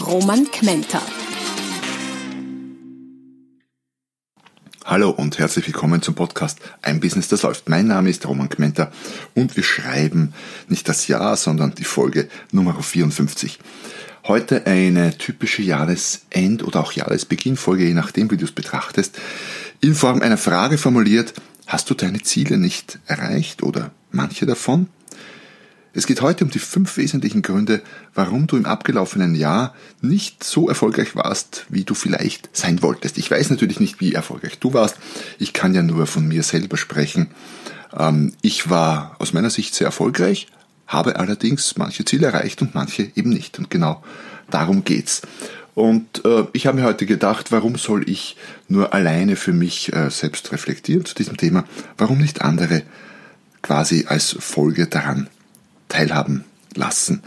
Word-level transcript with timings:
Roman 0.00 0.44
Kmenter. 0.50 1.00
Hallo 4.84 5.10
und 5.10 5.38
herzlich 5.38 5.66
willkommen 5.66 6.02
zum 6.02 6.14
Podcast 6.14 6.58
Ein 6.82 7.00
Business, 7.00 7.28
das 7.28 7.42
läuft. 7.42 7.70
Mein 7.70 7.86
Name 7.86 8.10
ist 8.10 8.26
Roman 8.26 8.50
Kmenter 8.50 8.92
und 9.34 9.56
wir 9.56 9.62
schreiben 9.62 10.34
nicht 10.68 10.86
das 10.88 11.08
Jahr, 11.08 11.36
sondern 11.36 11.74
die 11.74 11.84
Folge 11.84 12.28
Nummer 12.52 12.80
54. 12.80 13.58
Heute 14.26 14.66
eine 14.66 15.16
typische 15.16 15.62
Jahresend- 15.62 16.62
oder 16.62 16.80
auch 16.80 16.92
Jahresbeginnfolge, 16.92 17.86
je 17.86 17.94
nachdem, 17.94 18.30
wie 18.30 18.36
du 18.36 18.44
es 18.44 18.52
betrachtest, 18.52 19.18
in 19.80 19.94
Form 19.94 20.20
einer 20.20 20.38
Frage 20.38 20.76
formuliert, 20.76 21.32
hast 21.66 21.88
du 21.88 21.94
deine 21.94 22.20
Ziele 22.22 22.58
nicht 22.58 22.98
erreicht 23.06 23.62
oder 23.62 23.92
manche 24.10 24.44
davon? 24.44 24.88
Es 25.96 26.06
geht 26.06 26.20
heute 26.20 26.44
um 26.44 26.50
die 26.50 26.58
fünf 26.58 26.98
wesentlichen 26.98 27.40
Gründe, 27.40 27.80
warum 28.14 28.46
du 28.46 28.58
im 28.58 28.66
abgelaufenen 28.66 29.34
Jahr 29.34 29.74
nicht 30.02 30.44
so 30.44 30.68
erfolgreich 30.68 31.16
warst, 31.16 31.64
wie 31.70 31.84
du 31.84 31.94
vielleicht 31.94 32.54
sein 32.54 32.82
wolltest. 32.82 33.16
Ich 33.16 33.30
weiß 33.30 33.48
natürlich 33.48 33.80
nicht, 33.80 33.98
wie 33.98 34.12
erfolgreich 34.12 34.58
du 34.58 34.74
warst. 34.74 34.96
Ich 35.38 35.54
kann 35.54 35.74
ja 35.74 35.82
nur 35.82 36.06
von 36.06 36.28
mir 36.28 36.42
selber 36.42 36.76
sprechen. 36.76 37.28
Ähm, 37.98 38.34
ich 38.42 38.68
war 38.68 39.16
aus 39.20 39.32
meiner 39.32 39.48
Sicht 39.48 39.74
sehr 39.74 39.86
erfolgreich, 39.86 40.48
habe 40.86 41.18
allerdings 41.18 41.78
manche 41.78 42.04
Ziele 42.04 42.26
erreicht 42.26 42.60
und 42.60 42.74
manche 42.74 43.10
eben 43.14 43.30
nicht. 43.30 43.58
Und 43.58 43.70
genau 43.70 44.04
darum 44.50 44.84
geht's. 44.84 45.22
Und 45.74 46.26
äh, 46.26 46.44
ich 46.52 46.66
habe 46.66 46.78
mir 46.78 46.84
heute 46.84 47.06
gedacht, 47.06 47.52
warum 47.52 47.76
soll 47.76 48.06
ich 48.06 48.36
nur 48.68 48.92
alleine 48.92 49.34
für 49.34 49.54
mich 49.54 49.94
äh, 49.94 50.10
selbst 50.10 50.52
reflektieren 50.52 51.06
zu 51.06 51.14
diesem 51.14 51.38
Thema? 51.38 51.64
Warum 51.96 52.18
nicht 52.18 52.42
andere 52.42 52.82
quasi 53.62 54.04
als 54.06 54.36
Folge 54.38 54.88
daran 54.88 55.30
teilhaben 55.88 56.44
lassen. 56.74 57.22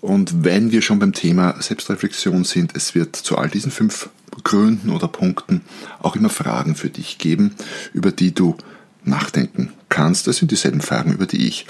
Und 0.00 0.44
wenn 0.44 0.72
wir 0.72 0.82
schon 0.82 0.98
beim 0.98 1.12
Thema 1.12 1.60
Selbstreflexion 1.60 2.44
sind, 2.44 2.76
es 2.76 2.94
wird 2.94 3.16
zu 3.16 3.36
all 3.38 3.48
diesen 3.48 3.70
fünf 3.70 4.08
Gründen 4.44 4.90
oder 4.90 5.08
Punkten 5.08 5.62
auch 6.00 6.14
immer 6.14 6.28
Fragen 6.28 6.76
für 6.76 6.90
dich 6.90 7.18
geben, 7.18 7.54
über 7.92 8.12
die 8.12 8.32
du 8.32 8.56
nachdenken 9.04 9.72
kannst. 9.88 10.26
Das 10.26 10.36
sind 10.36 10.50
dieselben 10.50 10.80
Fragen, 10.80 11.12
über 11.12 11.26
die 11.26 11.46
ich 11.46 11.66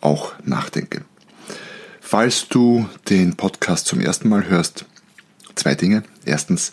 auch 0.00 0.32
nachdenke. 0.44 1.02
Falls 2.00 2.48
du 2.48 2.88
den 3.08 3.36
Podcast 3.36 3.86
zum 3.86 4.00
ersten 4.00 4.28
Mal 4.28 4.48
hörst, 4.48 4.84
zwei 5.54 5.74
Dinge. 5.74 6.02
Erstens, 6.24 6.72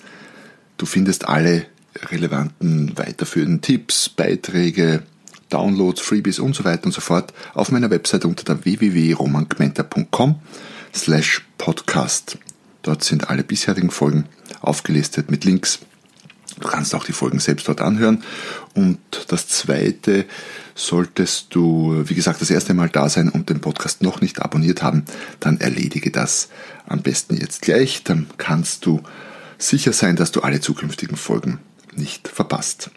du 0.78 0.86
findest 0.86 1.28
alle 1.28 1.66
relevanten 2.12 2.98
weiterführenden 2.98 3.62
Tipps, 3.62 4.10
Beiträge, 4.10 5.04
Downloads, 5.50 6.02
Freebies 6.02 6.40
und 6.40 6.56
so 6.56 6.66
weiter 6.66 6.86
und 6.86 6.92
so 6.92 7.02
fort 7.02 7.34
auf 7.54 7.72
meiner 7.72 7.90
Website 7.90 8.26
unter 8.26 8.44
der 8.44 8.64
www.romangmenta.com 8.66 10.40
slash 10.94 11.46
podcast. 11.58 12.38
Dort 12.82 13.04
sind 13.04 13.30
alle 13.30 13.44
bisherigen 13.44 13.92
Folgen 13.92 14.26
aufgelistet 14.62 15.30
mit 15.32 15.44
Links. 15.46 15.80
Du 16.60 16.68
kannst 16.68 16.96
auch 16.96 17.04
die 17.04 17.14
Folgen 17.14 17.40
selbst 17.40 17.68
dort 17.68 17.82
anhören. 17.82 18.24
Und 18.74 19.00
das 19.28 19.48
zweite, 19.48 20.26
solltest 20.74 21.54
du, 21.54 22.04
wie 22.06 22.16
gesagt, 22.16 22.42
das 22.42 22.50
erste 22.50 22.74
Mal 22.74 22.90
da 22.90 23.10
sein 23.10 23.30
und 23.30 23.50
den 23.50 23.62
Podcast 23.62 24.02
noch 24.02 24.22
nicht 24.22 24.42
abonniert 24.42 24.82
haben, 24.82 25.06
dann 25.40 25.60
erledige 25.60 26.12
das 26.12 26.50
am 26.88 27.02
besten 27.02 27.38
jetzt 27.38 27.62
gleich. 27.62 28.04
Dann 28.04 28.28
kannst 28.38 28.86
du 28.86 29.02
sicher 29.58 29.94
sein, 29.94 30.16
dass 30.16 30.32
du 30.32 30.42
alle 30.42 30.62
zukünftigen 30.62 31.18
Folgen 31.18 31.60
nicht 31.96 32.28
verpasst. 32.28 32.92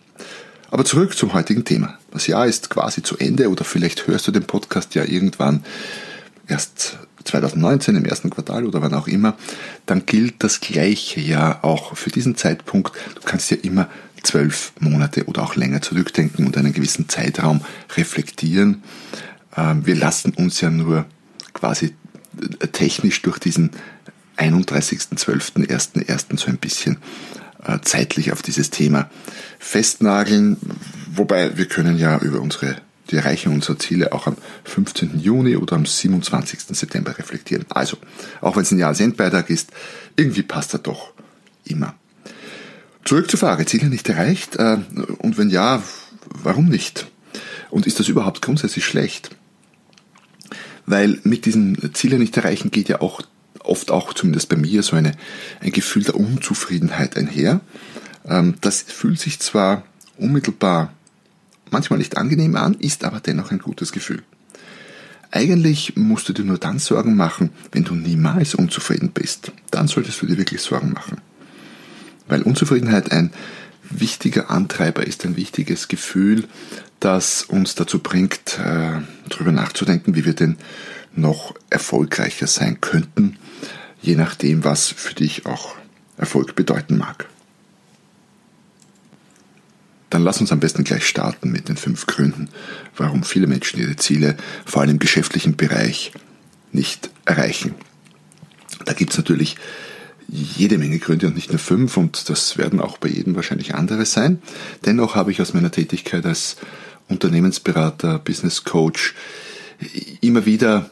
Aber 0.71 0.85
zurück 0.85 1.17
zum 1.17 1.35
heutigen 1.35 1.65
Thema. 1.65 1.99
Das 2.13 2.27
Jahr 2.27 2.47
ist 2.47 2.71
quasi 2.71 3.03
zu 3.03 3.19
Ende 3.19 3.51
oder 3.51 3.65
vielleicht 3.65 4.07
hörst 4.07 4.27
du 4.29 4.33
den 4.33 4.45
Podcast 4.45 4.95
ja 4.95 5.05
irgendwann 5.05 5.65
erst 6.47 6.99
2019 7.25 7.97
im 7.97 8.05
ersten 8.05 8.31
Quartal 8.31 8.67
oder 8.67 8.83
wann 8.83 8.95
auch 8.95 9.09
immer, 9.09 9.37
dann 9.87 10.07
gilt 10.07 10.43
das 10.43 10.61
gleiche 10.61 11.21
ja 11.21 11.59
auch 11.63 11.97
für 11.97 12.11
diesen 12.11 12.37
Zeitpunkt. 12.37 12.93
Du 13.15 13.21
kannst 13.25 13.51
ja 13.51 13.57
immer 13.63 13.89
zwölf 14.23 14.73
Monate 14.81 15.25
oder 15.25 15.43
auch 15.43 15.57
länger 15.57 15.83
zurückdenken 15.83 16.47
und 16.47 16.57
einen 16.57 16.73
gewissen 16.73 17.09
Zeitraum 17.09 17.63
reflektieren. 17.97 18.83
Ähm, 19.57 19.85
wir 19.87 19.97
lassen 19.97 20.35
uns 20.35 20.61
ja 20.61 20.71
nur 20.71 21.07
quasi 21.53 21.97
äh, 22.61 22.69
technisch 22.69 23.23
durch 23.23 23.39
diesen 23.39 23.71
31.12.1.1. 24.37 26.39
so 26.39 26.47
ein 26.47 26.59
bisschen 26.59 26.99
zeitlich 27.83 28.33
auf 28.33 28.43
dieses 28.43 28.71
Thema 28.71 29.11
festnageln. 29.59 30.57
Wobei 31.13 31.57
wir 31.57 31.67
können 31.67 31.99
ja 31.99 32.19
über 32.19 32.41
unsere 32.41 32.77
die 33.11 33.17
Erreichung 33.17 33.55
unserer 33.55 33.79
Ziele 33.79 34.13
auch 34.13 34.27
am 34.27 34.37
15. 34.65 35.19
Juni 35.19 35.57
oder 35.57 35.77
am 35.77 35.85
27. 35.85 36.61
September 36.61 37.17
reflektieren. 37.19 37.65
Also, 37.69 37.97
auch 38.41 38.57
wenn 38.57 38.63
es 38.63 38.71
ein 38.71 38.79
Jahresendbeitrag 38.79 39.51
ist, 39.51 39.71
irgendwie 40.17 40.43
passt 40.43 40.75
er 40.75 40.79
doch 40.79 41.13
immer. 41.65 41.95
Zurück 43.05 43.31
zur 43.31 43.41
Frage, 43.41 43.67
Ziele 43.67 43.89
nicht 43.89 44.09
erreicht? 44.09 44.57
Äh, 44.57 44.79
und 45.19 45.39
wenn 45.39 45.51
ja, 45.51 45.83
warum 46.43 46.67
nicht? 46.67 47.09
Und 47.71 47.87
ist 47.87 47.99
das 47.99 48.09
überhaupt 48.09 48.43
grundsätzlich 48.43 48.85
schlecht? 48.85 49.31
Weil 50.87 51.21
mit 51.25 51.47
diesen 51.47 51.95
Ziele 51.95 52.19
nicht 52.19 52.37
erreichen 52.37 52.71
geht 52.71 52.89
ja 52.89 53.01
auch 53.01 53.23
oft 53.61 53.91
auch 53.91 54.15
zumindest 54.15 54.49
bei 54.49 54.57
mir 54.57 54.83
so 54.83 54.97
eine, 54.97 55.13
ein 55.61 55.73
Gefühl 55.73 56.05
der 56.05 56.17
Unzufriedenheit 56.17 57.17
einher. 57.17 57.61
Ähm, 58.27 58.55
das 58.61 58.83
fühlt 58.83 59.21
sich 59.21 59.41
zwar 59.41 59.85
unmittelbar 60.17 60.93
manchmal 61.71 61.99
nicht 61.99 62.17
angenehm 62.17 62.57
an, 62.57 62.75
ist 62.75 63.05
aber 63.05 63.21
dennoch 63.21 63.51
ein 63.51 63.59
gutes 63.59 63.93
Gefühl. 63.93 64.23
Eigentlich 65.31 65.95
musst 65.97 66.29
du 66.29 66.33
dir 66.33 66.45
nur 66.45 66.59
dann 66.59 66.81
Sorgen 66.81 67.15
machen, 67.15 67.51
wenn 67.71 67.85
du 67.85 67.95
niemals 67.95 68.55
unzufrieden 68.55 69.13
bist. 69.13 69.53
Dann 69.71 69.87
solltest 69.87 70.21
du 70.21 70.27
dir 70.27 70.39
wirklich 70.39 70.61
Sorgen 70.61 70.93
machen. 70.93 71.21
Weil 72.27 72.43
Unzufriedenheit 72.43 73.13
ein 73.13 73.33
wichtiger 73.89 74.51
Antreiber 74.51 75.07
ist, 75.07 75.25
ein 75.25 75.37
wichtiges 75.37 75.89
Gefühl, 75.89 76.45
das 76.99 77.45
uns 77.45 77.75
dazu 77.75 78.01
bringt, 78.01 78.59
äh, 78.59 79.01
darüber 79.29 79.53
nachzudenken, 79.53 80.15
wie 80.15 80.25
wir 80.25 80.35
denn 80.35 80.57
noch 81.15 81.55
erfolgreicher 81.71 82.47
sein 82.47 82.81
könnten, 82.81 83.39
je 84.01 84.17
nachdem, 84.17 84.65
was 84.65 84.89
für 84.89 85.15
dich 85.15 85.47
auch 85.47 85.75
Erfolg 86.17 86.55
bedeuten 86.55 86.99
mag. 86.99 87.27
Dann 90.11 90.23
lass 90.23 90.41
uns 90.41 90.51
am 90.51 90.61
besten 90.61 90.85
gleich 90.85 91.07
starten 91.07 91.53
mit 91.53 91.69
den 91.69 91.77
fünf 91.77 92.07
Gründen, 92.07 92.49
warum 92.97 93.23
viele 93.23 93.47
Menschen 93.47 93.81
ihre 93.81 93.97
Ziele, 93.97 94.37
vor 94.67 94.83
allem 94.83 94.93
im 94.93 94.99
geschäftlichen 94.99 95.57
Bereich, 95.57 96.13
nicht 96.73 97.11
erreichen. 97.25 97.75
Da 98.85 98.93
gibt 98.93 99.13
es 99.13 99.19
natürlich 99.19 99.57
jede 100.29 100.79
Menge 100.79 100.99
Gründe 100.99 101.27
und 101.27 101.35
nicht 101.35 101.51
nur 101.51 101.59
fünf 101.59 101.97
und 101.97 102.29
das 102.29 102.57
werden 102.57 102.81
auch 102.81 102.99
bei 102.99 103.09
jedem 103.09 103.35
wahrscheinlich 103.35 103.75
andere 103.75 104.05
sein. 104.05 104.43
Dennoch 104.85 105.15
habe 105.15 105.33
ich 105.33 105.41
aus 105.41 105.55
meiner 105.55 105.71
Tätigkeit 105.71 106.25
als 106.25 106.57
Unternehmensberater, 107.09 108.19
Business 108.19 108.65
Coach 108.65 109.15
immer 110.21 110.47
wieder 110.47 110.91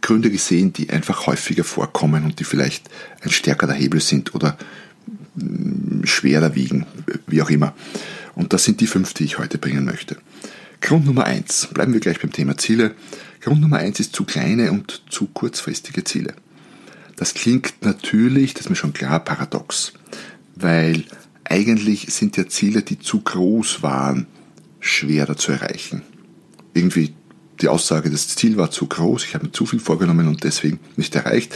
Gründe 0.00 0.30
gesehen, 0.30 0.72
die 0.72 0.90
einfach 0.90 1.26
häufiger 1.26 1.64
vorkommen 1.64 2.24
und 2.24 2.40
die 2.40 2.44
vielleicht 2.44 2.88
ein 3.22 3.30
stärkerer 3.30 3.72
Hebel 3.72 4.00
sind 4.00 4.34
oder 4.34 4.56
mm, 5.36 6.04
schwerer 6.04 6.54
wiegen, 6.54 6.86
wie 7.26 7.42
auch 7.42 7.50
immer. 7.50 7.74
Und 8.34 8.52
das 8.52 8.64
sind 8.64 8.80
die 8.80 8.86
fünf, 8.86 9.14
die 9.14 9.24
ich 9.24 9.38
heute 9.38 9.58
bringen 9.58 9.84
möchte. 9.84 10.16
Grund 10.80 11.04
Nummer 11.04 11.24
eins, 11.24 11.68
bleiben 11.74 11.92
wir 11.92 12.00
gleich 12.00 12.20
beim 12.20 12.32
Thema 12.32 12.56
Ziele. 12.56 12.94
Grund 13.40 13.60
Nummer 13.60 13.78
eins 13.78 14.00
ist 14.00 14.14
zu 14.14 14.24
kleine 14.24 14.72
und 14.72 15.02
zu 15.10 15.26
kurzfristige 15.26 16.04
Ziele. 16.04 16.34
Das 17.16 17.34
klingt 17.34 17.74
natürlich, 17.82 18.54
das 18.54 18.62
ist 18.62 18.70
mir 18.70 18.76
schon 18.76 18.94
klar, 18.94 19.20
paradox, 19.20 19.92
weil 20.54 21.04
eigentlich 21.44 22.06
sind 22.14 22.36
ja 22.36 22.48
Ziele, 22.48 22.82
die 22.82 22.98
zu 22.98 23.20
groß 23.20 23.82
waren, 23.82 24.26
schwerer 24.78 25.36
zu 25.36 25.52
erreichen. 25.52 26.02
Irgendwie 26.72 27.12
die 27.60 27.68
Aussage, 27.68 28.10
das 28.10 28.28
Ziel 28.28 28.56
war 28.56 28.70
zu 28.70 28.86
groß, 28.86 29.24
ich 29.24 29.34
habe 29.34 29.46
mir 29.46 29.52
zu 29.52 29.66
viel 29.66 29.80
vorgenommen 29.80 30.28
und 30.28 30.44
deswegen 30.44 30.80
nicht 30.96 31.14
erreicht, 31.14 31.54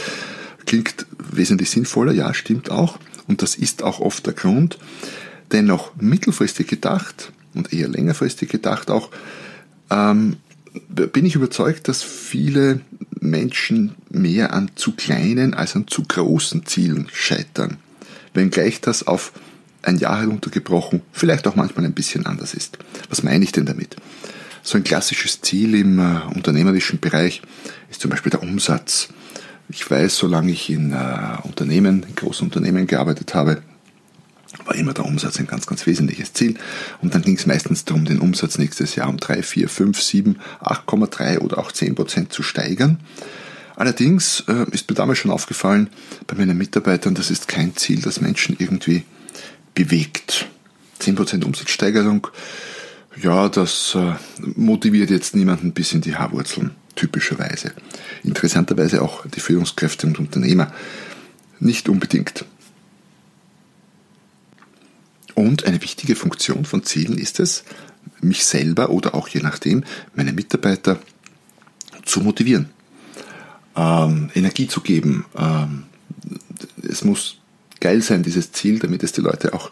klingt 0.65 1.05
wesentlich 1.31 1.69
sinnvoller, 1.69 2.11
ja, 2.11 2.33
stimmt 2.33 2.69
auch. 2.69 2.99
Und 3.27 3.41
das 3.41 3.55
ist 3.55 3.83
auch 3.83 3.99
oft 3.99 4.25
der 4.25 4.33
Grund. 4.33 4.77
Dennoch 5.51 5.95
mittelfristig 5.95 6.67
gedacht 6.67 7.31
und 7.53 7.73
eher 7.73 7.87
längerfristig 7.87 8.49
gedacht 8.49 8.91
auch, 8.91 9.09
ähm, 9.89 10.37
bin 10.89 11.25
ich 11.25 11.35
überzeugt, 11.35 11.87
dass 11.87 12.03
viele 12.03 12.81
Menschen 13.19 13.95
mehr 14.09 14.53
an 14.53 14.71
zu 14.75 14.91
kleinen 14.91 15.53
als 15.53 15.75
an 15.75 15.87
zu 15.87 16.03
großen 16.03 16.65
Zielen 16.65 17.07
scheitern, 17.13 17.77
wenngleich 18.33 18.81
das 18.81 19.07
auf 19.07 19.31
ein 19.81 19.97
Jahr 19.97 20.19
heruntergebrochen 20.19 21.01
vielleicht 21.11 21.47
auch 21.47 21.55
manchmal 21.55 21.85
ein 21.85 21.93
bisschen 21.93 22.25
anders 22.25 22.53
ist. 22.53 22.77
Was 23.09 23.23
meine 23.23 23.43
ich 23.43 23.51
denn 23.51 23.65
damit? 23.65 23.95
So 24.67 24.79
ein 24.79 24.83
klassisches 24.83 25.41
Ziel 25.41 25.75
im 25.75 25.99
äh, 25.99 26.21
unternehmerischen 26.33 26.99
Bereich 26.99 27.43
ist 27.91 28.01
zum 28.01 28.09
Beispiel 28.09 28.31
der 28.31 28.41
Umsatz. 28.41 29.09
Ich 29.69 29.89
weiß, 29.89 30.17
solange 30.17 30.51
ich 30.51 30.71
in 30.71 30.91
äh, 30.91 31.37
Unternehmen, 31.43 32.01
in 32.01 32.15
großen 32.15 32.47
Unternehmen 32.47 32.87
gearbeitet 32.87 33.35
habe, 33.35 33.61
war 34.65 34.73
immer 34.73 34.95
der 34.95 35.05
Umsatz 35.05 35.39
ein 35.39 35.45
ganz, 35.45 35.67
ganz 35.67 35.85
wesentliches 35.85 36.33
Ziel. 36.33 36.55
Und 37.03 37.13
dann 37.13 37.21
ging 37.21 37.35
es 37.35 37.45
meistens 37.45 37.85
darum, 37.85 38.05
den 38.05 38.19
Umsatz 38.19 38.57
nächstes 38.57 38.95
Jahr 38.95 39.07
um 39.07 39.17
3, 39.17 39.43
4, 39.43 39.69
5, 39.69 40.01
7, 40.01 40.39
8,3 40.63 41.37
oder 41.41 41.59
auch 41.59 41.71
10 41.71 41.93
Prozent 41.93 42.33
zu 42.33 42.41
steigern. 42.41 42.99
Allerdings 43.75 44.45
äh, 44.47 44.65
ist 44.71 44.89
mir 44.89 44.95
damals 44.95 45.19
schon 45.19 45.29
aufgefallen, 45.29 45.91
bei 46.25 46.35
meinen 46.35 46.57
Mitarbeitern, 46.57 47.13
das 47.13 47.29
ist 47.29 47.47
kein 47.47 47.75
Ziel, 47.75 48.01
das 48.01 48.19
Menschen 48.19 48.55
irgendwie 48.57 49.03
bewegt. 49.75 50.47
10% 51.01 51.43
Umsatzsteigerung, 51.43 52.29
ja, 53.21 53.49
das 53.49 53.95
äh, 53.95 54.13
motiviert 54.55 55.09
jetzt 55.09 55.35
niemanden 55.35 55.71
bis 55.71 55.93
in 55.93 56.01
die 56.01 56.15
Haarwurzeln, 56.15 56.71
typischerweise. 56.95 57.73
Interessanterweise 58.23 59.01
auch 59.01 59.25
die 59.27 59.39
Führungskräfte 59.39 60.07
und 60.07 60.19
Unternehmer 60.19 60.71
nicht 61.59 61.89
unbedingt. 61.89 62.45
Und 65.33 65.65
eine 65.65 65.81
wichtige 65.81 66.15
Funktion 66.15 66.65
von 66.65 66.83
Zielen 66.83 67.17
ist 67.17 67.39
es, 67.39 67.63
mich 68.21 68.45
selber 68.45 68.89
oder 68.89 69.15
auch 69.15 69.27
je 69.27 69.41
nachdem 69.41 69.83
meine 70.15 70.31
Mitarbeiter 70.31 70.99
zu 72.05 72.21
motivieren 72.21 72.69
ähm, 73.75 74.29
Energie 74.33 74.67
zu 74.67 74.81
geben. 74.81 75.25
Ähm, 75.37 75.83
es 76.87 77.03
muss 77.03 77.37
geil 77.79 78.01
sein, 78.01 78.23
dieses 78.23 78.51
Ziel, 78.51 78.79
damit 78.79 79.03
es 79.03 79.11
die 79.11 79.21
Leute 79.21 79.53
auch 79.53 79.71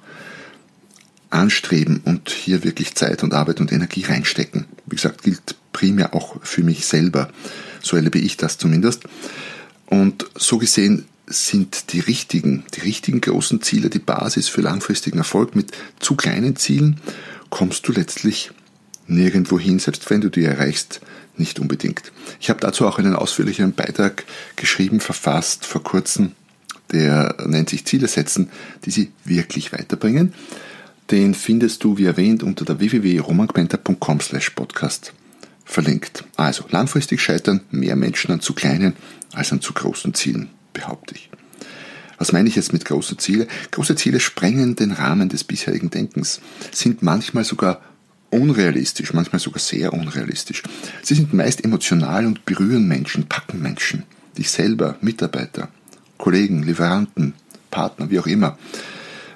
anstreben 1.34 2.02
und 2.06 2.30
hier 2.30 2.64
wirklich 2.64 2.96
Zeit 2.96 3.24
und 3.24 3.34
Arbeit 3.34 3.60
und 3.60 3.72
Energie 3.72 4.04
reinstecken. 4.04 4.66
Wie 4.86 4.96
gesagt, 4.96 5.24
gilt 5.24 5.56
primär 5.72 6.14
auch 6.14 6.38
für 6.44 6.64
mich 6.64 6.86
selber. 6.86 7.30
So 7.82 7.96
erlebe 7.96 8.20
ich 8.20 8.38
das 8.38 8.58
zumindest. 8.58 9.04
Und 9.88 10.26
so 10.36 10.58
gesehen 10.58 11.06
sind 11.26 11.94
die 11.94 12.00
richtigen, 12.00 12.64
die 12.76 12.82
richtigen 12.82 13.22
großen 13.22 13.62
Ziele 13.62 13.90
die 13.90 14.00
Basis 14.00 14.48
für 14.48 14.62
langfristigen 14.62 15.18
Erfolg. 15.18 15.56
Mit 15.56 15.72
zu 16.00 16.16
kleinen 16.16 16.56
Zielen 16.56 17.00
kommst 17.50 17.88
du 17.88 17.92
letztlich 17.92 18.52
nirgendwo 19.08 19.60
hin, 19.60 19.80
selbst 19.80 20.10
wenn 20.10 20.22
du 20.22 20.30
die 20.30 20.44
erreichst, 20.44 21.02
nicht 21.36 21.60
unbedingt. 21.60 22.12
Ich 22.40 22.50
habe 22.50 22.60
dazu 22.60 22.88
auch 22.88 23.00
einen 23.00 23.16
ausführlicheren 23.16 23.74
Beitrag 23.74 24.24
geschrieben, 24.56 25.00
verfasst 25.00 25.66
vor 25.66 25.84
kurzem, 25.84 26.34
der 26.92 27.36
nennt 27.46 27.70
sich 27.70 27.86
Ziele 27.86 28.08
setzen, 28.08 28.50
die 28.86 28.92
Sie 28.92 29.12
wirklich 29.26 29.74
weiterbringen. 29.74 30.34
Den 31.12 31.34
findest 31.34 31.84
du, 31.84 31.98
wie 31.98 32.06
erwähnt, 32.06 32.44
unter 32.44 32.66
der 32.66 32.80
www.romangmenta.com 32.80 34.20
slash 34.22 34.52
podcast 34.52 35.14
verlinkt. 35.66 36.24
Also 36.36 36.66
langfristig 36.70 37.22
scheitern 37.22 37.62
mehr 37.72 37.96
Menschen 37.96 38.32
an 38.32 38.42
zu 38.42 38.54
kleinen 38.54 38.96
als 39.34 39.52
an 39.52 39.62
zu 39.62 39.74
großen 39.74 40.14
Zielen, 40.14 40.50
behaupte 40.74 41.16
ich. 41.16 41.30
Was 42.18 42.32
meine 42.32 42.48
ich 42.48 42.56
jetzt 42.56 42.74
mit 42.74 42.86
großen 42.86 43.18
Zielen? 43.18 43.48
Große 43.72 43.96
Ziele 43.96 44.20
sprengen 44.20 44.76
den 44.76 44.92
Rahmen 44.92 45.30
des 45.30 45.44
bisherigen 45.44 45.90
Denkens, 45.90 46.40
sind 46.72 47.02
manchmal 47.02 47.44
sogar 47.44 47.82
unrealistisch, 48.30 49.14
manchmal 49.14 49.40
sogar 49.40 49.60
sehr 49.60 49.94
unrealistisch. 49.94 50.64
Sie 51.02 51.16
sind 51.16 51.34
meist 51.34 51.64
emotional 51.64 52.26
und 52.26 52.46
berühren 52.46 52.88
Menschen, 52.88 53.28
packen 53.28 53.62
Menschen, 53.62 54.04
dich 54.38 54.50
selber, 54.50 54.96
Mitarbeiter, 55.02 55.70
Kollegen, 56.18 56.64
Lieferanten, 56.64 57.34
Partner, 57.70 58.10
wie 58.10 58.20
auch 58.20 58.28
immer. 58.28 58.58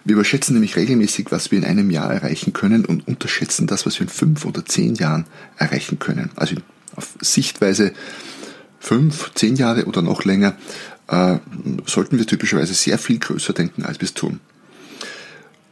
Wir 0.08 0.14
überschätzen 0.14 0.54
nämlich 0.54 0.78
regelmäßig, 0.78 1.32
was 1.32 1.52
wir 1.52 1.58
in 1.58 1.66
einem 1.66 1.92
Jahr 1.92 2.10
erreichen 2.10 2.54
können 2.54 2.86
und 2.86 3.06
unterschätzen 3.10 3.68
das, 3.68 3.86
was 3.86 4.00
wir 4.00 4.04
in 4.04 4.10
fünf 4.10 4.46
oder 4.46 4.66
zehn 4.66 4.96
Jahren 4.96 5.26
erreichen 5.58 6.00
können. 6.00 6.30
Also 6.38 6.56
auf 6.96 7.18
Sichtweise 7.20 7.92
fünf, 8.80 9.34
zehn 9.36 9.58
Jahre 9.58 9.84
oder 9.84 10.02
noch 10.02 10.24
länger 10.24 10.56
äh, 11.10 11.40
sollten 11.86 12.18
wir 12.20 12.26
typischerweise 12.26 12.74
sehr 12.74 12.98
viel 12.98 13.20
größer 13.20 13.52
denken, 13.52 13.84
als 13.84 14.00
wir 14.00 14.06
es 14.06 14.14
tun. 14.14 14.40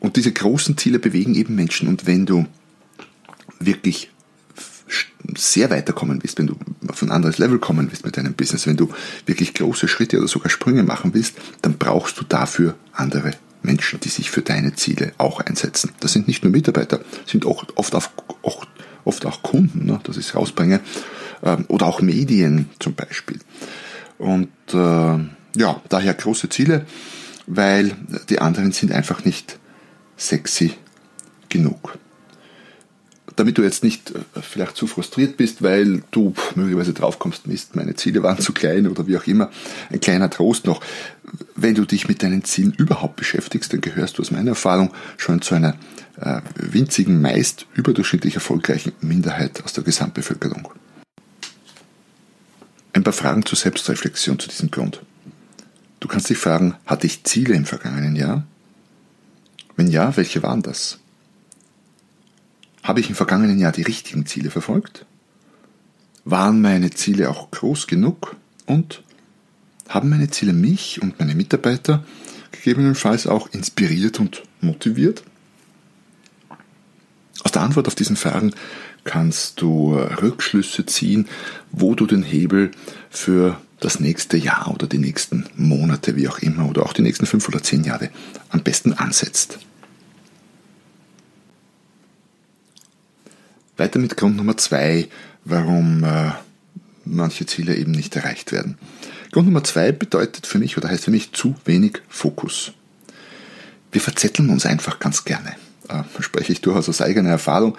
Und 0.02 0.18
diese 0.18 0.34
großen 0.34 0.78
Ziele 0.78 1.00
bewegen 1.00 1.34
eben 1.34 1.56
Menschen. 1.56 1.88
Und 1.88 2.06
wenn 2.06 2.26
du 2.26 2.46
wirklich 3.62 4.12
sehr 5.38 5.70
weiterkommen 5.70 6.22
willst, 6.22 6.40
wenn 6.40 6.48
du 6.48 6.58
auf 6.90 7.02
ein 7.02 7.10
anderes 7.10 7.38
Level 7.38 7.60
kommen 7.60 7.90
willst 7.90 8.06
mit 8.06 8.18
deinem 8.18 8.34
Business, 8.34 8.68
wenn 8.68 8.76
du 8.76 8.90
wirklich 9.28 9.54
große 9.54 9.88
Schritte 9.88 10.18
oder 10.18 10.28
sogar 10.28 10.50
Sprünge 10.50 10.84
machen 10.84 11.14
willst, 11.14 11.38
dann 11.62 11.78
brauchst 11.78 12.20
du 12.20 12.26
dafür 12.26 12.76
andere 12.92 13.32
Menschen, 13.66 14.00
die 14.00 14.10
sich 14.10 14.32
für 14.32 14.42
deine 14.42 14.74
Ziele 14.76 15.14
auch 15.18 15.40
einsetzen. 15.40 15.92
Das 16.00 16.14
sind 16.14 16.28
nicht 16.28 16.44
nur 16.44 16.52
Mitarbeiter, 16.52 17.02
sind 17.26 17.46
auch 17.46 17.66
oft, 17.76 17.96
auch, 17.96 18.66
oft 19.04 19.26
auch 19.26 19.44
Kunden, 19.44 19.86
ne, 19.86 20.00
dass 20.04 20.18
ich 20.18 20.28
es 20.28 20.36
rausbringe, 20.36 20.80
ähm, 21.44 21.66
oder 21.68 21.88
auch 21.88 22.02
Medien 22.02 22.70
zum 22.80 22.96
Beispiel. 22.96 23.40
Und 24.18 24.50
äh, 24.74 25.20
ja, 25.60 25.82
daher 25.90 26.14
große 26.14 26.50
Ziele, 26.50 26.86
weil 27.48 27.96
die 28.30 28.40
anderen 28.40 28.72
sind 28.72 28.92
einfach 28.92 29.26
nicht 29.26 29.60
sexy 30.18 30.74
genug 31.50 31.98
damit 33.36 33.58
du 33.58 33.64
jetzt 33.64 33.84
nicht 33.84 34.12
äh, 34.12 34.42
vielleicht 34.42 34.76
zu 34.76 34.88
frustriert 34.88 35.38
bist, 35.38 35.62
weil 35.62 36.04
du 36.12 36.34
möglicherweise 36.56 36.94
draufkommst, 36.94 37.48
Mist, 37.48 37.76
meine 37.76 37.96
Ziele 37.96 38.24
waren 38.24 38.40
zu 38.40 38.54
klein 38.54 38.88
oder 38.88 39.08
wie 39.08 39.18
auch 39.18 39.28
immer, 39.28 39.52
ein 39.90 40.00
kleiner 40.00 40.30
Trost 40.30 40.66
noch. 40.66 40.82
Wenn 41.56 41.76
du 41.76 41.86
dich 41.86 42.08
mit 42.08 42.24
deinen 42.24 42.44
Zielen 42.44 42.74
überhaupt 42.74 43.16
beschäftigst, 43.16 43.74
dann 43.74 43.82
gehörst 43.82 44.18
du 44.18 44.22
aus 44.22 44.32
meiner 44.32 44.52
Erfahrung 44.52 44.92
schon 45.18 45.42
zu 45.42 45.56
einer 45.56 45.76
äh, 46.20 46.42
winzigen, 46.56 47.22
meist 47.22 47.66
überdurchschnittlich 47.74 48.36
erfolgreichen 48.36 48.94
Minderheit 49.02 49.64
aus 49.64 49.74
der 49.74 49.84
Gesamtbevölkerung. 49.84 50.70
Ein 52.94 53.04
paar 53.04 53.14
Fragen 53.14 53.46
zur 53.46 53.58
Selbstreflexion 53.58 54.40
zu 54.40 54.48
diesem 54.48 54.72
Grund. 54.72 55.02
Du 56.00 56.08
kannst 56.08 56.30
dich 56.30 56.38
fragen, 56.38 56.76
hatte 56.86 57.08
ich 57.08 57.24
Ziele 57.24 57.56
im 57.56 57.66
vergangenen 57.66 58.16
Jahr? 58.16 58.46
Wenn 59.76 59.88
ja, 59.88 60.16
welche 60.16 60.44
waren 60.44 60.62
das? 60.62 61.00
Habe 62.86 63.00
ich 63.00 63.10
im 63.10 63.16
vergangenen 63.16 63.58
Jahr 63.58 63.72
die 63.72 63.82
richtigen 63.82 64.28
Ziele 64.28 64.52
verfolgt? 64.52 65.08
Waren 66.24 66.62
meine 66.62 66.92
Ziele 66.92 67.32
auch 67.32 67.50
groß 67.50 67.88
genug? 67.88 68.36
Und 68.68 69.02
haben 69.90 70.10
meine 70.10 70.30
Ziele 70.30 70.54
mich 70.54 71.02
und 71.02 71.18
meine 71.20 71.34
Mitarbeiter 71.34 72.06
gegebenenfalls 72.52 73.26
auch 73.26 73.50
inspiriert 73.52 74.20
und 74.20 74.44
motiviert? 74.62 75.24
Aus 77.44 77.52
der 77.52 77.64
Antwort 77.64 77.88
auf 77.88 77.96
diesen 77.96 78.18
Fragen 78.18 78.54
kannst 79.04 79.62
du 79.62 79.96
Rückschlüsse 79.96 80.86
ziehen, 80.86 81.28
wo 81.72 81.96
du 81.96 82.06
den 82.06 82.22
Hebel 82.22 82.70
für 83.10 83.60
das 83.80 84.00
nächste 84.00 84.38
Jahr 84.38 84.72
oder 84.72 84.86
die 84.86 85.00
nächsten 85.00 85.46
Monate, 85.56 86.16
wie 86.16 86.28
auch 86.28 86.38
immer, 86.38 86.70
oder 86.70 86.84
auch 86.84 86.94
die 86.94 87.02
nächsten 87.02 87.26
fünf 87.26 87.48
oder 87.48 87.64
zehn 87.64 87.84
Jahre 87.84 88.12
am 88.50 88.62
besten 88.62 88.94
ansetzt. 88.94 89.58
Weiter 93.78 94.00
mit 94.00 94.18
Grund 94.18 94.38
Nummer 94.38 94.58
zwei, 94.58 95.08
warum 95.44 96.04
äh, 96.04 96.32
manche 97.04 97.46
Ziele 97.46 97.76
eben 97.76 97.92
nicht 97.92 98.16
erreicht 98.16 98.52
werden. 98.52 98.78
Grund 99.32 99.48
Nummer 99.48 99.64
zwei 99.64 99.92
bedeutet 99.92 100.48
für 100.48 100.60
mich 100.60 100.78
oder 100.78 100.90
heißt 100.90 101.06
für 101.06 101.12
mich 101.12 101.34
zu 101.34 101.56
wenig 101.66 102.02
Fokus. 102.08 102.72
Wir 103.92 104.02
verzetteln 104.02 104.50
uns 104.50 104.66
einfach 104.66 105.00
ganz 105.00 105.26
gerne. 105.26 105.56
Äh, 105.90 106.04
spreche 106.22 106.52
ich 106.52 106.62
durchaus 106.62 106.90
aus 106.90 107.02
eigener 107.02 107.30
Erfahrung. 107.30 107.78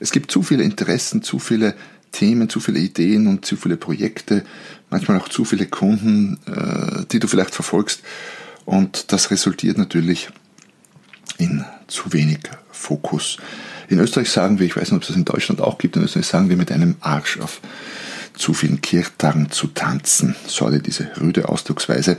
Es 0.00 0.10
gibt 0.10 0.30
zu 0.30 0.42
viele 0.42 0.62
Interessen, 0.62 1.22
zu 1.22 1.38
viele 1.38 1.74
Themen, 2.12 2.48
zu 2.48 2.60
viele 2.60 2.78
Ideen 2.78 3.26
und 3.26 3.44
zu 3.44 3.56
viele 3.56 3.76
Projekte, 3.76 4.44
manchmal 4.90 5.18
auch 5.18 5.28
zu 5.28 5.44
viele 5.44 5.66
Kunden, 5.66 6.38
äh, 6.46 7.04
die 7.10 7.18
du 7.18 7.28
vielleicht 7.28 7.54
verfolgst. 7.54 8.02
Und 8.64 9.12
das 9.12 9.30
resultiert 9.30 9.78
natürlich 9.78 10.28
in 11.38 11.64
zu 11.86 12.12
wenig 12.12 12.40
Fokus. 12.70 13.38
In 13.88 13.98
Österreich 13.98 14.30
sagen 14.30 14.58
wir, 14.58 14.66
ich 14.66 14.76
weiß 14.76 14.90
nicht, 14.90 14.96
ob 14.96 15.02
es 15.02 15.08
das 15.08 15.16
in 15.16 15.24
Deutschland 15.24 15.60
auch 15.60 15.78
gibt, 15.78 15.96
in 15.96 16.02
Österreich 16.02 16.26
sagen 16.26 16.48
wir 16.48 16.56
mit 16.56 16.72
einem 16.72 16.96
Arsch 17.00 17.38
auf 17.38 17.60
zu 18.34 18.52
vielen 18.52 18.80
Kirchtagen 18.80 19.50
zu 19.50 19.68
tanzen. 19.68 20.36
Sorry, 20.46 20.80
diese 20.80 21.10
rüde 21.20 21.48
Ausdrucksweise, 21.48 22.18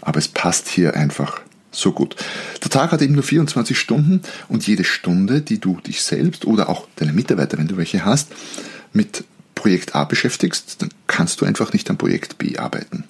aber 0.00 0.18
es 0.18 0.28
passt 0.28 0.68
hier 0.68 0.94
einfach 0.94 1.40
so 1.72 1.92
gut. 1.92 2.16
Der 2.62 2.70
Tag 2.70 2.92
hat 2.92 3.02
eben 3.02 3.14
nur 3.14 3.22
24 3.22 3.78
Stunden 3.78 4.22
und 4.48 4.66
jede 4.66 4.84
Stunde, 4.84 5.40
die 5.40 5.58
du 5.58 5.80
dich 5.80 6.02
selbst 6.02 6.44
oder 6.44 6.68
auch 6.68 6.86
deine 6.96 7.12
Mitarbeiter, 7.12 7.58
wenn 7.58 7.68
du 7.68 7.76
welche 7.76 8.04
hast, 8.04 8.28
mit 8.92 9.24
Projekt 9.54 9.94
A 9.94 10.04
beschäftigst, 10.04 10.80
dann 10.80 10.90
kannst 11.06 11.40
du 11.40 11.44
einfach 11.44 11.72
nicht 11.72 11.90
am 11.90 11.98
Projekt 11.98 12.38
B 12.38 12.56
arbeiten. 12.56 13.04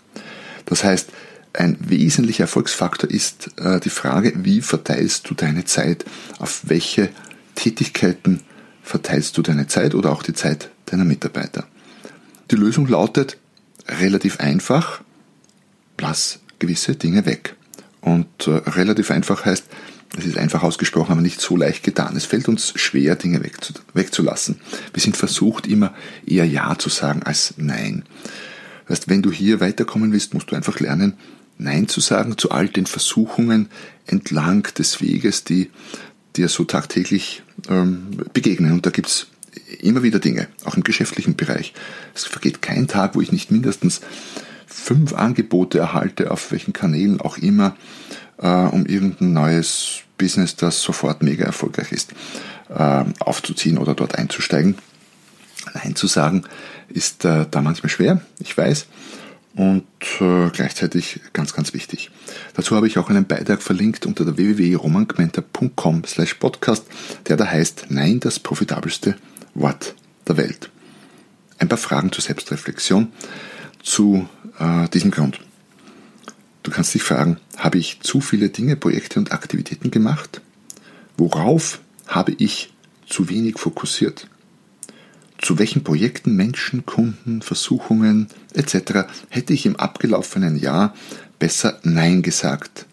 Das 0.65 0.83
heißt, 0.83 1.11
ein 1.53 1.77
wesentlicher 1.81 2.45
Erfolgsfaktor 2.45 3.11
ist 3.11 3.51
äh, 3.59 3.81
die 3.81 3.91
Frage, 3.91 4.33
wie 4.37 4.61
verteilst 4.61 5.29
du 5.29 5.35
deine 5.35 5.65
Zeit, 5.65 6.05
auf 6.39 6.63
welche 6.65 7.09
Tätigkeiten 7.57 8.43
verteilst 8.83 9.37
du 9.37 9.43
deine 9.43 9.67
Zeit 9.67 9.97
oder 9.97 10.13
auch 10.13 10.23
die 10.23 10.33
Zeit 10.33 10.71
deiner 10.87 11.05
Mitarbeiter. 11.05 11.67
Die 12.53 12.57
Lösung 12.57 12.87
lautet 12.87 13.39
relativ 13.89 14.39
einfach, 14.39 15.01
lass 15.99 16.39
gewisse 16.61 16.95
Dinge 16.95 17.27
weg. 17.27 17.57
Und 18.01 18.47
äh, 18.47 18.51
relativ 18.51 19.11
einfach 19.11 19.45
heißt, 19.45 19.65
es 20.17 20.25
ist 20.25 20.39
einfach 20.39 20.63
ausgesprochen, 20.63 21.13
aber 21.13 21.21
nicht 21.21 21.41
so 21.41 21.57
leicht 21.57 21.83
getan. 21.83 22.17
Es 22.17 22.25
fällt 22.25 22.49
uns 22.49 22.73
schwer, 22.77 23.17
Dinge 23.17 23.43
wegzulassen. 23.93 24.61
Wir 24.93 25.03
sind 25.03 25.17
versucht, 25.17 25.67
immer 25.67 25.93
eher 26.25 26.47
Ja 26.47 26.79
zu 26.79 26.89
sagen 26.89 27.23
als 27.25 27.55
Nein. 27.57 28.05
Das 28.87 28.99
heißt, 28.99 29.09
wenn 29.09 29.23
du 29.23 29.33
hier 29.33 29.61
weiterkommen 29.61 30.13
willst, 30.13 30.33
musst 30.33 30.51
du 30.51 30.57
einfach 30.57 30.79
lernen, 30.79 31.15
Nein 31.59 31.89
zu 31.89 32.01
sagen 32.01 32.39
zu 32.39 32.51
all 32.51 32.69
den 32.69 32.87
Versuchungen 32.87 33.69
entlang 34.07 34.63
des 34.79 35.01
Weges, 35.01 35.43
die 35.45 35.71
dir 36.37 36.49
so 36.49 36.65
tagtäglich 36.65 37.43
ähm, 37.69 38.19
begegnen. 38.33 38.73
Und 38.73 38.87
da 38.87 38.91
gibt's 38.91 39.29
immer 39.81 40.03
wieder 40.03 40.19
Dinge, 40.19 40.49
auch 40.65 40.77
im 40.77 40.85
geschäftlichen 40.85 41.37
Bereich. 41.37 41.73
Es 42.15 42.25
vergeht 42.25 42.63
kein 42.63 42.89
Tag, 42.89 43.15
wo 43.15 43.21
ich 43.21 43.33
nicht 43.33 43.51
mindestens 43.51 44.01
fünf 44.67 45.15
Angebote 45.15 45.79
erhalte, 45.79 46.31
auf 46.31 46.53
welchen 46.53 46.73
Kanälen 46.73 47.21
auch 47.21 47.39
immer, 47.39 47.77
äh, 48.39 48.49
um 48.49 48.87
irgendein 48.87 49.33
neues 49.33 50.01
Business, 50.19 50.57
das 50.57 50.83
sofort 50.83 51.23
mega 51.23 51.45
erfolgreich 51.45 51.93
ist, 51.93 52.13
äh, 52.69 53.05
aufzuziehen 53.21 53.79
oder 53.79 53.95
dort 53.95 54.17
einzusteigen. 54.17 54.77
Nein 55.75 55.97
zu 55.97 56.07
sagen 56.07 56.45
ist 56.89 57.25
äh, 57.25 57.47
da 57.51 57.61
manchmal 57.61 57.91
schwer, 57.91 58.21
ich 58.39 58.57
weiß, 58.57 58.87
und 59.57 59.87
äh, 60.21 60.51
gleichzeitig 60.51 61.21
ganz, 61.33 61.55
ganz 61.55 61.73
wichtig. 61.73 62.11
Dazu 62.55 62.77
habe 62.77 62.87
ich 62.87 62.99
auch 62.99 63.09
einen 63.09 63.25
Beitrag 63.25 63.63
verlinkt 63.63 64.05
unter 64.05 64.25
der 64.25 64.37
www.romangmenta.com 64.37 66.05
slash 66.05 66.35
podcast, 66.35 66.87
der 67.27 67.37
da 67.37 67.47
heißt 67.47 67.87
Nein, 67.89 68.21
das 68.21 68.39
profitabelste 68.39 69.17
Wort 69.55 69.95
der 70.29 70.37
Welt. 70.37 70.71
Ein 71.59 71.69
paar 71.69 71.79
Fragen 71.79 72.13
zur 72.13 72.23
Selbstreflexion 72.23 73.13
zu 73.83 74.29
äh, 74.59 74.89
diesem 74.91 75.11
Grund. 75.11 75.41
Du 76.63 76.71
kannst 76.71 76.93
dich 76.95 77.03
fragen, 77.03 77.39
habe 77.57 77.79
ich 77.79 78.01
zu 78.01 78.21
viele 78.21 78.51
Dinge, 78.51 78.77
Projekte 78.77 79.19
und 79.19 79.33
Aktivitäten 79.33 79.91
gemacht? 79.91 80.43
Worauf 81.17 81.81
habe 82.07 82.33
ich 82.37 82.75
zu 83.09 83.31
wenig 83.31 83.59
fokussiert? 83.59 84.29
Zu 85.39 85.59
welchen 85.59 85.85
Projekten, 85.85 86.35
Menschen, 86.35 86.87
Kunden, 86.87 87.43
Versuchungen 87.43 88.29
etc. 88.55 89.07
hätte 89.29 89.53
ich 89.53 89.67
im 89.67 89.77
abgelaufenen 89.77 90.57
Jahr 90.57 90.95
besser 91.39 91.79
Nein 91.83 92.23
gesagt? 92.23 92.87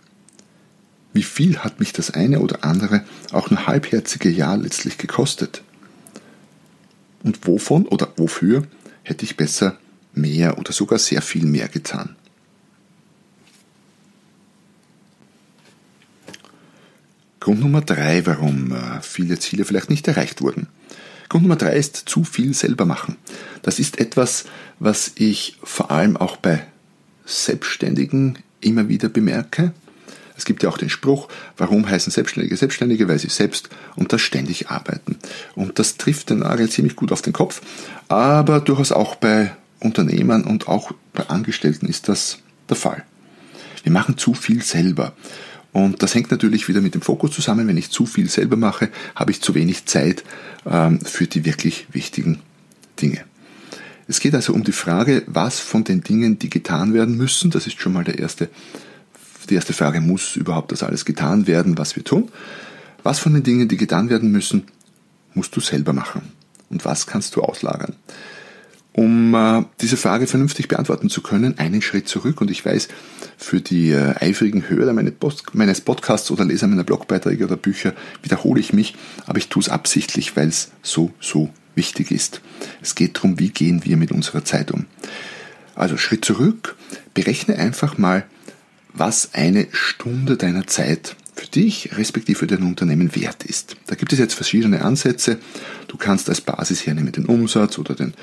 Wie 1.14 1.24
viel 1.24 1.60
hat 1.60 1.80
mich 1.80 1.94
das 1.94 2.12
eine 2.12 2.40
oder 2.40 2.64
andere 2.64 3.04
auch 3.32 3.50
nur 3.50 3.68
halbherzige 3.68 4.30
Jahr 4.30 4.58
letztlich 4.58 4.98
gekostet? 4.98 5.64
Und 7.24 7.48
wovon 7.48 7.86
oder 7.86 8.12
wofür 8.18 8.68
hätte 9.04 9.24
ich 9.24 9.38
besser 9.38 9.78
mehr 10.14 10.58
oder 10.58 10.74
sogar 10.74 11.00
sehr 11.00 11.22
viel 11.22 11.46
mehr 11.46 11.70
getan? 11.70 12.16
Grund 17.40 17.60
Nummer 17.60 17.82
drei, 17.82 18.26
warum 18.26 18.72
äh, 18.72 19.02
viele 19.02 19.38
Ziele 19.38 19.66
vielleicht 19.66 19.90
nicht 19.90 20.08
erreicht 20.08 20.42
wurden. 20.42 20.68
Grund 21.34 21.46
Nummer 21.46 21.56
drei 21.56 21.76
ist 21.76 21.96
zu 21.96 22.24
viel 22.24 22.54
selber 22.54 22.86
machen. 22.86 23.18
Das 23.64 23.80
ist 23.80 24.00
etwas, 24.00 24.46
was 24.78 25.14
ich 25.16 25.58
vor 25.64 25.90
allem 25.90 26.16
auch 26.16 26.38
bei 26.38 26.64
Selbstständigen 27.26 28.38
immer 28.62 28.88
wieder 28.88 29.10
bemerke. 29.10 29.74
Es 30.38 30.46
gibt 30.46 30.62
ja 30.62 30.70
auch 30.70 30.78
den 30.78 30.92
Spruch, 30.92 31.30
warum 31.58 31.90
heißen 31.90 32.12
Selbstständige 32.12 32.56
Selbstständige? 32.56 33.08
Weil 33.08 33.18
sie 33.18 33.30
selbst 33.30 33.70
und 33.96 34.14
das 34.14 34.22
ständig 34.22 34.70
arbeiten. 34.70 35.18
Und 35.56 35.80
das 35.80 35.98
trifft 35.98 36.30
den 36.30 36.40
Nagel 36.40 36.70
ziemlich 36.70 36.96
gut 36.96 37.12
auf 37.12 37.24
den 37.24 37.34
Kopf, 37.34 37.64
aber 38.10 38.60
durchaus 38.60 38.92
auch 38.92 39.16
bei 39.16 39.56
Unternehmern 39.80 40.44
und 40.44 40.68
auch 40.68 40.92
bei 41.14 41.30
Angestellten 41.30 41.88
ist 41.88 42.10
das 42.10 42.38
der 42.70 42.78
Fall. 42.78 43.04
Wir 43.82 43.92
machen 43.92 44.20
zu 44.20 44.36
viel 44.36 44.62
selber. 44.62 45.14
Und 45.74 46.04
das 46.04 46.16
hängt 46.16 46.32
natürlich 46.32 46.68
wieder 46.68 46.82
mit 46.82 46.94
dem 46.94 47.02
Fokus 47.02 47.32
zusammen. 47.32 47.68
Wenn 47.68 47.78
ich 47.78 47.90
zu 47.90 48.06
viel 48.06 48.30
selber 48.30 48.56
mache, 48.56 48.90
habe 49.16 49.32
ich 49.32 49.42
zu 49.42 49.56
wenig 49.56 49.86
Zeit 49.86 50.24
ähm, 50.66 51.00
für 51.02 51.28
die 51.28 51.46
wirklich 51.46 51.88
wichtigen 51.92 52.40
Dinge. 53.02 53.22
Es 54.08 54.20
geht 54.20 54.36
also 54.36 54.54
um 54.54 54.64
die 54.64 54.72
Frage, 54.72 55.24
was 55.28 55.60
von 55.60 55.84
den 55.84 56.02
Dingen, 56.02 56.38
die 56.38 56.50
getan 56.50 56.94
werden 56.94 57.18
müssen, 57.18 57.52
das 57.52 57.68
ist 57.68 57.82
schon 57.82 57.94
mal 57.94 58.04
der 58.04 58.20
erste 58.20 58.50
die 59.50 59.56
erste 59.56 59.74
Frage, 59.74 60.02
muss 60.02 60.36
überhaupt 60.36 60.72
das 60.72 60.84
alles 60.84 61.06
getan 61.06 61.48
werden, 61.48 61.78
was 61.78 61.96
wir 61.96 62.04
tun? 62.04 62.30
Was 63.04 63.20
von 63.20 63.34
den 63.34 63.44
Dingen, 63.44 63.68
die 63.68 63.78
getan 63.78 64.10
werden 64.10 64.32
müssen, 64.32 64.64
musst 65.34 65.56
du 65.56 65.60
selber 65.60 65.94
machen? 65.94 66.32
Und 66.70 66.86
was 66.86 67.08
kannst 67.08 67.36
du 67.36 67.42
auslagern? 67.42 67.96
Um 68.94 69.34
äh, 69.34 69.64
diese 69.82 69.98
Frage 69.98 70.28
vernünftig 70.28 70.68
beantworten 70.68 71.10
zu 71.10 71.22
können, 71.22 71.58
einen 71.58 71.82
Schritt 71.82 72.08
zurück. 72.08 72.42
Und 72.42 72.52
ich 72.52 72.64
weiß, 72.64 72.90
für 73.38 73.60
die 73.60 73.90
äh, 73.90 74.14
eifrigen 74.20 74.70
Hörer 74.70 74.94
meine 74.94 75.12
Post 75.12 75.56
meines 75.56 75.82
Podcasts 75.82 76.30
oder 76.30 76.46
Leser 76.46 76.68
meiner 76.68 76.84
Blogbeiträge 76.84 77.44
oder 77.44 77.58
Bücher 77.58 77.94
wiederhole 78.22 78.60
ich 78.60 78.72
mich, 78.72 78.96
aber 79.26 79.40
ich 79.40 79.50
tue 79.50 79.62
es 79.62 79.70
absichtlich, 79.70 80.38
weil 80.38 80.48
es 80.48 80.72
so, 80.84 81.12
so 81.20 81.50
wichtig 81.76 82.12
ist. 82.12 82.42
Es 82.82 82.94
geht 82.94 83.18
darum, 83.18 83.40
wie 83.40 83.50
gehen 83.50 83.84
wir 83.84 83.98
mit 83.98 84.12
unserer 84.12 84.46
Zeit 84.46 84.72
um. 84.72 84.86
Also 85.76 85.98
Schritt 85.98 86.24
zurück, 86.24 86.76
berechne 87.16 87.58
einfach 87.58 87.98
mal, 87.98 88.26
was 88.94 89.34
eine 89.34 89.68
Stunde 89.72 90.38
deiner 90.38 90.68
Zeit 90.68 91.16
für 91.44 91.50
dich 91.50 91.90
respektive 91.98 92.40
für 92.40 92.48
dein 92.48 92.64
Unternehmen 92.64 93.14
wert 93.16 93.44
ist. 93.44 93.76
Da 93.88 93.96
gibt 93.96 94.14
es 94.14 94.20
jetzt 94.20 94.34
verschiedene 94.34 94.84
Ansätze. 94.84 95.40
Du 95.88 95.98
kannst 95.98 96.30
als 96.30 96.40
Basis 96.40 96.86
hernehmen 96.86 97.12
den 97.12 97.26
Umsatz 97.26 97.78
oder 97.78 97.96
den 97.96 98.14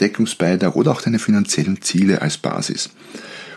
Deckungsbeitrag 0.00 0.76
oder 0.76 0.92
auch 0.92 1.02
deine 1.02 1.18
finanziellen 1.18 1.82
Ziele 1.82 2.22
als 2.22 2.38
Basis 2.38 2.90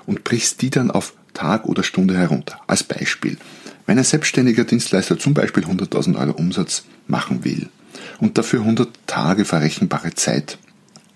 und 0.05 0.25
brichst 0.25 0.61
die 0.61 0.69
dann 0.69 0.91
auf 0.91 1.13
Tag 1.33 1.65
oder 1.65 1.83
Stunde 1.83 2.17
herunter. 2.17 2.59
Als 2.67 2.83
Beispiel, 2.83 3.37
wenn 3.85 3.97
ein 3.97 4.03
selbstständiger 4.03 4.65
Dienstleister 4.65 5.17
zum 5.17 5.33
Beispiel 5.33 5.63
100.000 5.63 6.19
Euro 6.19 6.33
Umsatz 6.33 6.83
machen 7.07 7.45
will 7.45 7.69
und 8.19 8.37
dafür 8.37 8.59
100 8.59 8.89
Tage 9.07 9.45
verrechenbare 9.45 10.13
Zeit 10.15 10.57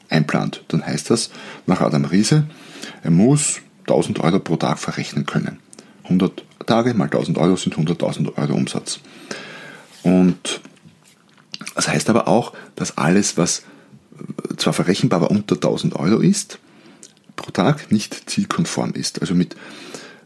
einplant, 0.08 0.64
dann 0.70 0.86
heißt 0.86 1.10
das 1.10 1.30
nach 1.66 1.82
Adam 1.82 2.06
Riese, 2.06 2.48
er 3.04 3.12
muss 3.12 3.60
1000 3.82 4.22
Euro 4.22 4.40
pro 4.40 4.56
Tag 4.56 4.80
verrechnen 4.80 5.26
können. 5.26 5.60
100 6.08 6.44
Tage 6.66 6.94
mal 6.94 7.06
1000 7.06 7.38
Euro 7.38 7.56
sind 7.56 7.76
100.000 7.76 8.38
Euro 8.38 8.54
Umsatz. 8.54 9.00
Und 10.04 10.62
das 11.76 11.88
heißt 11.88 12.10
aber 12.10 12.28
auch, 12.28 12.54
dass 12.76 12.98
alles, 12.98 13.38
was 13.38 13.64
zwar 14.58 14.74
verrechenbar, 14.74 15.22
aber 15.22 15.32
unter 15.32 15.56
1000 15.56 15.96
Euro 15.96 16.20
ist, 16.20 16.60
pro 17.36 17.52
Tag 17.52 17.92
nicht 17.92 18.30
zielkonform 18.30 18.94
ist. 18.94 19.22
Also 19.22 19.36
mit 19.36 19.56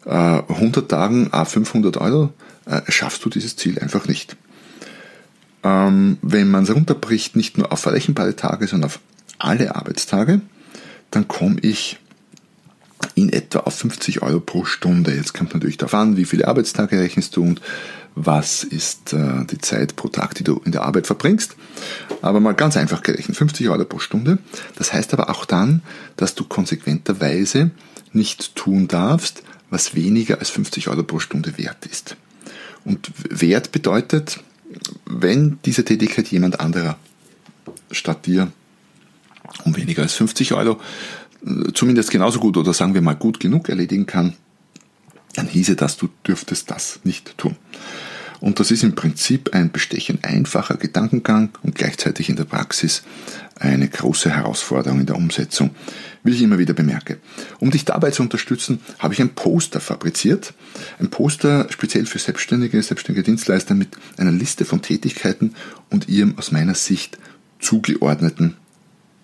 äh, 0.05 0.09
100 0.09 0.89
Tagen 0.89 1.29
a 1.31 1.45
500 1.45 1.97
Euro 1.97 2.33
äh, 2.65 2.81
schaffst 2.89 3.23
du 3.25 3.29
dieses 3.29 3.55
Ziel 3.55 3.79
einfach 3.79 4.07
nicht. 4.07 4.37
Ähm, 5.63 6.17
wenn 6.21 6.49
man 6.49 6.63
es 6.63 6.73
runterbricht, 6.73 7.35
nicht 7.35 7.57
nur 7.57 7.71
auf 7.71 7.79
verrechenbare 7.79 8.35
Tage, 8.35 8.67
sondern 8.67 8.89
auf 8.89 8.99
alle 9.37 9.75
Arbeitstage, 9.75 10.41
dann 11.11 11.27
komme 11.27 11.59
ich 11.61 11.99
in 13.21 13.31
etwa 13.31 13.59
auf 13.59 13.75
50 13.75 14.21
Euro 14.21 14.39
pro 14.39 14.65
Stunde. 14.65 15.13
Jetzt 15.13 15.33
kommt 15.33 15.53
natürlich 15.53 15.77
darauf 15.77 15.93
an, 15.93 16.17
wie 16.17 16.25
viele 16.25 16.47
Arbeitstage 16.47 16.99
rechnest 16.99 17.35
du 17.35 17.43
und 17.43 17.61
was 18.15 18.63
ist 18.63 19.13
äh, 19.13 19.45
die 19.45 19.59
Zeit 19.59 19.95
pro 19.95 20.09
Tag, 20.09 20.35
die 20.35 20.43
du 20.43 20.61
in 20.65 20.71
der 20.71 20.83
Arbeit 20.83 21.07
verbringst. 21.07 21.55
Aber 22.21 22.39
mal 22.39 22.53
ganz 22.53 22.75
einfach 22.75 23.03
gerechnet, 23.03 23.37
50 23.37 23.69
Euro 23.69 23.85
pro 23.85 23.99
Stunde. 23.99 24.39
Das 24.75 24.91
heißt 24.91 25.13
aber 25.13 25.29
auch 25.29 25.45
dann, 25.45 25.81
dass 26.17 26.35
du 26.35 26.43
konsequenterweise 26.43 27.71
nicht 28.11 28.55
tun 28.55 28.87
darfst, 28.87 29.43
was 29.69 29.95
weniger 29.95 30.39
als 30.39 30.49
50 30.49 30.89
Euro 30.89 31.03
pro 31.03 31.19
Stunde 31.19 31.57
wert 31.57 31.85
ist. 31.85 32.17
Und 32.83 33.11
Wert 33.29 33.71
bedeutet, 33.71 34.39
wenn 35.05 35.59
diese 35.63 35.85
Tätigkeit 35.85 36.27
jemand 36.27 36.59
anderer 36.59 36.97
statt 37.91 38.25
dir 38.25 38.51
um 39.63 39.75
weniger 39.75 40.01
als 40.01 40.13
50 40.13 40.53
Euro 40.53 40.79
zumindest 41.73 42.11
genauso 42.11 42.39
gut 42.39 42.57
oder 42.57 42.73
sagen 42.73 42.93
wir 42.93 43.01
mal 43.01 43.15
gut 43.15 43.39
genug 43.39 43.69
erledigen 43.69 44.05
kann, 44.05 44.33
dann 45.35 45.47
hieße 45.47 45.75
das, 45.75 45.97
du 45.97 46.09
dürftest 46.27 46.69
das 46.69 46.99
nicht 47.03 47.37
tun. 47.37 47.55
Und 48.41 48.59
das 48.59 48.71
ist 48.71 48.83
im 48.83 48.95
Prinzip 48.95 49.53
ein 49.53 49.71
bestechend 49.71 50.25
einfacher 50.25 50.75
Gedankengang 50.75 51.49
und 51.61 51.75
gleichzeitig 51.75 52.27
in 52.27 52.35
der 52.35 52.45
Praxis 52.45 53.03
eine 53.59 53.87
große 53.87 54.31
Herausforderung 54.31 54.99
in 54.99 55.05
der 55.05 55.15
Umsetzung, 55.15 55.69
wie 56.23 56.31
ich 56.31 56.41
immer 56.41 56.57
wieder 56.57 56.73
bemerke. 56.73 57.19
Um 57.59 57.69
dich 57.69 57.85
dabei 57.85 58.09
zu 58.09 58.23
unterstützen, 58.23 58.81
habe 58.97 59.13
ich 59.13 59.21
ein 59.21 59.35
Poster 59.35 59.79
fabriziert. 59.79 60.55
Ein 60.99 61.11
Poster 61.11 61.67
speziell 61.69 62.07
für 62.07 62.17
Selbstständige, 62.17 62.81
selbstständige 62.81 63.23
Dienstleister 63.23 63.75
mit 63.75 63.89
einer 64.17 64.31
Liste 64.31 64.65
von 64.65 64.81
Tätigkeiten 64.81 65.53
und 65.91 66.09
ihrem 66.09 66.35
aus 66.39 66.51
meiner 66.51 66.73
Sicht 66.73 67.19
zugeordneten 67.59 68.57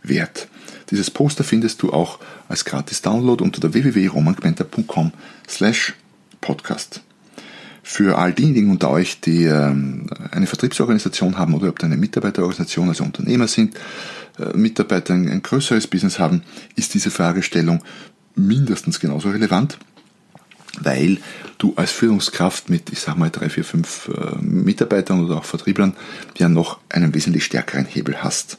Wert. 0.04 0.48
Dieses 0.90 1.12
Poster 1.12 1.44
findest 1.44 1.82
du 1.82 1.92
auch 1.92 2.20
als 2.48 2.66
gratis 2.66 3.02
Download 3.02 3.44
unter 3.44 3.60
der 3.60 3.74
www.romangmenta.com 3.74 5.12
slash 5.48 5.94
podcast. 6.42 7.02
Für 7.84 8.18
all 8.18 8.34
diejenigen 8.34 8.70
unter 8.70 8.90
euch, 8.90 9.22
die 9.22 9.46
ähm, 9.46 10.10
eine 10.32 10.48
Vertriebsorganisation 10.48 11.38
haben 11.38 11.54
oder 11.54 11.70
ob 11.70 11.84
eine 11.84 11.98
Mitarbeiterorganisation, 11.98 12.90
also 12.90 13.04
Unternehmer 13.04 13.48
sind, 13.48 13.76
äh, 14.40 14.58
Mitarbeiter 14.58 15.14
ein, 15.14 15.30
ein 15.30 15.42
größeres 15.42 15.88
Business 15.88 16.20
haben, 16.20 16.42
ist 16.76 16.94
diese 16.94 17.12
Fragestellung 17.12 17.84
mindestens 18.36 19.00
genauso 19.00 19.30
relevant. 19.30 19.78
weil 20.82 21.18
du 21.58 21.74
als 21.76 21.92
Führungskraft 21.92 22.70
mit, 22.70 22.92
ich 22.92 23.00
sag 23.00 23.18
mal, 23.18 23.30
drei, 23.30 23.50
vier, 23.50 23.64
fünf 23.64 24.10
äh, 24.10 24.38
Mitarbeitern 24.42 25.24
oder 25.24 25.38
auch 25.38 25.46
Vertrieblern 25.46 25.96
ja 26.38 26.50
noch 26.50 26.80
einen 26.90 27.14
wesentlich 27.14 27.46
stärkeren 27.46 27.86
Hebel 27.86 28.22
hast. 28.24 28.58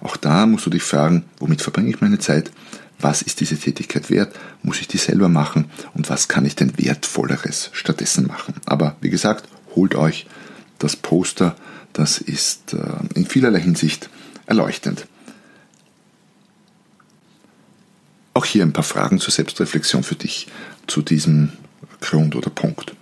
Auch 0.00 0.16
da 0.16 0.46
musst 0.46 0.66
du 0.66 0.70
dich 0.70 0.82
fragen, 0.82 1.24
womit 1.38 1.62
verbringe 1.62 1.90
ich 1.90 2.00
meine 2.00 2.18
Zeit? 2.18 2.50
Was 2.98 3.22
ist 3.22 3.40
diese 3.40 3.58
Tätigkeit 3.58 4.10
wert? 4.10 4.34
Muss 4.62 4.80
ich 4.80 4.88
die 4.88 4.98
selber 4.98 5.28
machen? 5.28 5.66
Und 5.94 6.08
was 6.08 6.28
kann 6.28 6.46
ich 6.46 6.56
denn 6.56 6.78
wertvolleres 6.78 7.70
stattdessen 7.72 8.26
machen? 8.26 8.54
Aber 8.64 8.96
wie 9.00 9.10
gesagt, 9.10 9.48
holt 9.74 9.94
euch 9.94 10.26
das 10.78 10.96
Poster, 10.96 11.56
das 11.92 12.18
ist 12.18 12.74
äh, 12.74 12.78
in 13.14 13.26
vielerlei 13.26 13.60
Hinsicht 13.60 14.10
erleuchtend. 14.46 15.06
Auch 18.34 18.44
hier 18.44 18.64
ein 18.64 18.72
paar 18.72 18.84
Fragen 18.84 19.18
zur 19.18 19.32
Selbstreflexion 19.32 20.02
für 20.02 20.14
dich 20.14 20.48
zu 20.86 21.00
diesem 21.00 21.52
Grund 22.00 22.36
oder 22.36 22.50
Punkt. 22.50 22.94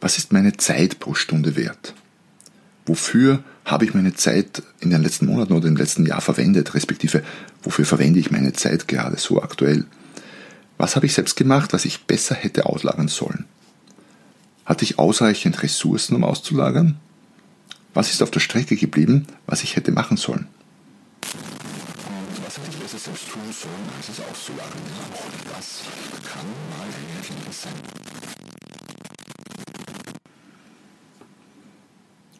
Was 0.00 0.16
ist 0.16 0.32
meine 0.32 0.56
Zeit 0.56 1.00
pro 1.00 1.14
Stunde 1.14 1.56
wert? 1.56 1.94
Wofür 2.86 3.42
habe 3.70 3.84
ich 3.84 3.94
meine 3.94 4.14
Zeit 4.14 4.62
in 4.80 4.90
den 4.90 5.02
letzten 5.02 5.26
Monaten 5.26 5.52
oder 5.52 5.68
im 5.68 5.76
letzten 5.76 6.06
Jahr 6.06 6.20
verwendet, 6.20 6.74
respektive 6.74 7.22
wofür 7.62 7.84
verwende 7.84 8.18
ich 8.18 8.30
meine 8.30 8.52
Zeit 8.52 8.88
gerade 8.88 9.18
so 9.18 9.42
aktuell? 9.42 9.84
Was 10.76 10.96
habe 10.96 11.06
ich 11.06 11.14
selbst 11.14 11.36
gemacht, 11.36 11.72
was 11.72 11.84
ich 11.84 12.04
besser 12.04 12.34
hätte 12.34 12.66
auslagern 12.66 13.08
sollen? 13.08 13.44
Hatte 14.64 14.84
ich 14.84 14.98
ausreichend 14.98 15.62
Ressourcen, 15.62 16.14
um 16.14 16.24
auszulagern? 16.24 16.96
Was 17.94 18.10
ist 18.10 18.22
auf 18.22 18.30
der 18.30 18.40
Strecke 18.40 18.76
geblieben, 18.76 19.26
was 19.46 19.62
ich 19.62 19.76
hätte 19.76 19.92
machen 19.92 20.16
sollen? 20.16 20.46
es 22.98 23.04
selbst 23.04 23.28
tun 23.28 23.42
sollen, 23.52 23.88
als 23.96 24.08
es 24.08 24.20
auszulagern. 24.20 24.82
Auch 25.14 25.54
das 25.56 25.82
kann 26.24 26.46
mal 26.70 26.86
ein 26.86 27.52
sein. 27.52 28.47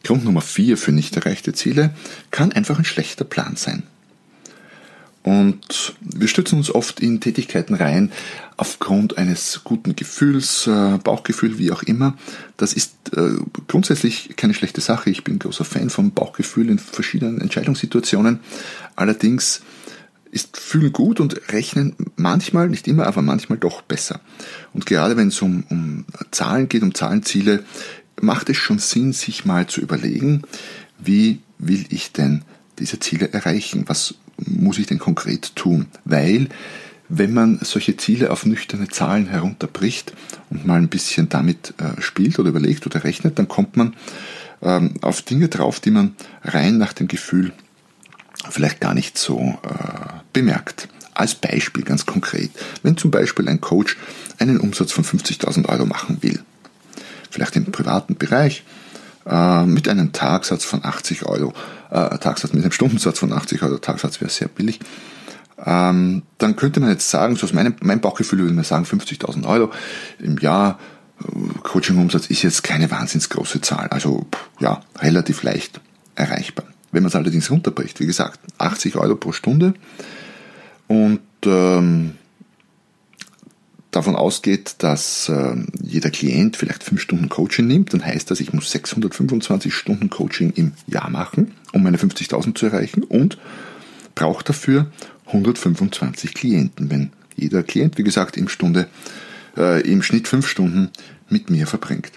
Grund 0.09 0.25
Nummer 0.25 0.41
vier 0.41 0.75
für 0.75 0.91
nicht 0.91 1.15
erreichte 1.17 1.53
Ziele 1.53 1.93
kann 2.31 2.51
einfach 2.51 2.79
ein 2.79 2.83
schlechter 2.83 3.25
Plan 3.25 3.55
sein. 3.55 3.83
Und 5.21 5.93
wir 6.01 6.27
stützen 6.27 6.57
uns 6.57 6.73
oft 6.73 6.99
in 6.99 7.21
Tätigkeiten 7.21 7.75
rein 7.75 8.11
aufgrund 8.57 9.19
eines 9.19 9.61
guten 9.63 9.95
Gefühls, 9.95 10.65
äh, 10.65 10.97
Bauchgefühl, 10.97 11.59
wie 11.59 11.71
auch 11.71 11.83
immer. 11.83 12.17
Das 12.57 12.73
ist 12.73 12.95
äh, 13.15 13.33
grundsätzlich 13.67 14.35
keine 14.35 14.55
schlechte 14.55 14.81
Sache. 14.81 15.11
Ich 15.11 15.23
bin 15.23 15.37
großer 15.37 15.63
Fan 15.63 15.91
vom 15.91 16.09
Bauchgefühl 16.09 16.71
in 16.71 16.79
verschiedenen 16.79 17.39
Entscheidungssituationen. 17.39 18.39
Allerdings 18.95 19.61
ist 20.31 20.57
fühlen 20.57 20.93
gut 20.93 21.19
und 21.19 21.51
rechnen 21.51 21.95
manchmal, 22.15 22.69
nicht 22.69 22.87
immer, 22.87 23.07
aber 23.07 23.21
manchmal 23.21 23.57
doch 23.57 23.81
besser. 23.81 24.21
Und 24.73 24.85
gerade 24.85 25.17
wenn 25.17 25.29
es 25.29 25.41
um, 25.41 25.63
um 25.69 26.05
Zahlen 26.31 26.69
geht, 26.69 26.83
um 26.83 26.93
Zahlenziele, 26.93 27.63
macht 28.21 28.49
es 28.49 28.57
schon 28.57 28.79
Sinn, 28.79 29.13
sich 29.13 29.45
mal 29.45 29.67
zu 29.67 29.81
überlegen, 29.81 30.43
wie 30.97 31.39
will 31.57 31.85
ich 31.89 32.11
denn 32.11 32.43
diese 32.79 32.99
Ziele 32.99 33.31
erreichen? 33.31 33.85
Was 33.87 34.15
muss 34.37 34.79
ich 34.79 34.87
denn 34.87 34.99
konkret 34.99 35.55
tun? 35.55 35.87
Weil, 36.05 36.47
wenn 37.09 37.33
man 37.33 37.59
solche 37.61 37.97
Ziele 37.97 38.31
auf 38.31 38.45
nüchterne 38.45 38.87
Zahlen 38.87 39.27
herunterbricht 39.27 40.13
und 40.49 40.65
mal 40.65 40.77
ein 40.77 40.89
bisschen 40.89 41.29
damit 41.29 41.73
äh, 41.77 42.01
spielt 42.01 42.39
oder 42.39 42.49
überlegt 42.49 42.85
oder 42.85 43.03
rechnet, 43.03 43.39
dann 43.39 43.47
kommt 43.47 43.77
man 43.77 43.95
ähm, 44.61 44.93
auf 45.01 45.21
Dinge 45.21 45.47
drauf, 45.47 45.79
die 45.79 45.91
man 45.91 46.15
rein 46.43 46.77
nach 46.77 46.93
dem 46.93 47.07
Gefühl 47.07 47.53
vielleicht 48.49 48.79
gar 48.79 48.93
nicht 48.93 49.17
so 49.17 49.57
äh, 49.63 50.19
bemerkt. 50.33 50.87
Als 51.13 51.35
Beispiel 51.35 51.83
ganz 51.83 52.05
konkret, 52.05 52.51
wenn 52.81 52.95
zum 52.95 53.11
Beispiel 53.11 53.49
ein 53.49 53.59
Coach 53.59 53.97
einen 54.37 54.59
Umsatz 54.59 54.93
von 54.93 55.03
50.000 55.03 55.67
Euro 55.67 55.85
machen 55.85 56.19
will, 56.21 56.41
vielleicht 57.29 57.55
im 57.55 57.65
privaten 57.65 58.15
Bereich, 58.15 58.63
äh, 59.25 59.65
mit 59.65 59.87
einem 59.87 60.11
Tagsatz 60.11 60.65
von 60.65 60.83
80 60.83 61.25
Euro, 61.25 61.53
äh, 61.91 62.17
Tagsatz 62.17 62.53
mit 62.53 62.63
einem 62.63 62.71
Stundensatz 62.71 63.19
von 63.19 63.31
80 63.33 63.63
Euro, 63.63 63.77
Tagsatz 63.77 64.21
wäre 64.21 64.31
sehr 64.31 64.47
billig, 64.47 64.79
ähm, 65.65 66.23
dann 66.37 66.55
könnte 66.55 66.79
man 66.79 66.89
jetzt 66.89 67.09
sagen, 67.09 67.35
so 67.35 67.45
aus 67.45 67.53
meinem 67.53 67.75
mein 67.81 67.99
Bauchgefühl 68.01 68.39
würde 68.39 68.53
man 68.53 68.63
sagen, 68.63 68.85
50.000 68.85 69.45
Euro 69.45 69.71
im 70.19 70.37
Jahr 70.37 70.79
äh, 71.21 71.59
Coaching-Umsatz 71.63 72.27
ist 72.27 72.43
jetzt 72.43 72.63
keine 72.63 72.89
wahnsinns 72.91 73.29
große 73.29 73.61
Zahl, 73.61 73.87
also 73.89 74.25
ja, 74.59 74.81
relativ 74.99 75.43
leicht 75.43 75.81
erreichbar. 76.15 76.65
Wenn 76.91 77.03
man 77.03 77.09
es 77.09 77.15
allerdings 77.15 77.51
runterbricht, 77.51 77.99
wie 77.99 78.07
gesagt, 78.07 78.39
80 78.57 78.95
Euro 78.95 79.15
pro 79.15 79.31
Stunde 79.31 79.73
und 80.87 81.19
ähm, 81.45 82.15
davon 83.91 84.15
ausgeht, 84.15 84.75
dass 84.79 85.29
äh, 85.29 85.55
jeder 85.81 86.11
Klient 86.11 86.57
vielleicht 86.57 86.83
5 86.83 87.01
Stunden 87.01 87.29
Coaching 87.29 87.67
nimmt, 87.67 87.93
dann 87.93 88.05
heißt 88.05 88.29
das, 88.29 88.39
ich 88.39 88.53
muss 88.53 88.71
625 88.71 89.73
Stunden 89.73 90.09
Coaching 90.09 90.51
im 90.55 90.73
Jahr 90.87 91.09
machen, 91.09 91.51
um 91.73 91.83
meine 91.83 91.97
50.000 91.97 92.55
zu 92.55 92.67
erreichen 92.67 93.03
und 93.03 93.37
brauche 94.15 94.43
dafür 94.43 94.91
125 95.27 96.33
Klienten, 96.33 96.89
wenn 96.89 97.11
jeder 97.35 97.63
Klient, 97.63 97.97
wie 97.97 98.03
gesagt, 98.03 98.37
im 98.37 98.49
Stunde 98.49 98.87
äh, 99.57 99.81
im 99.81 100.03
Schnitt 100.03 100.27
5 100.27 100.47
Stunden 100.47 100.89
mit 101.29 101.49
mir 101.49 101.67
verbringt. 101.67 102.11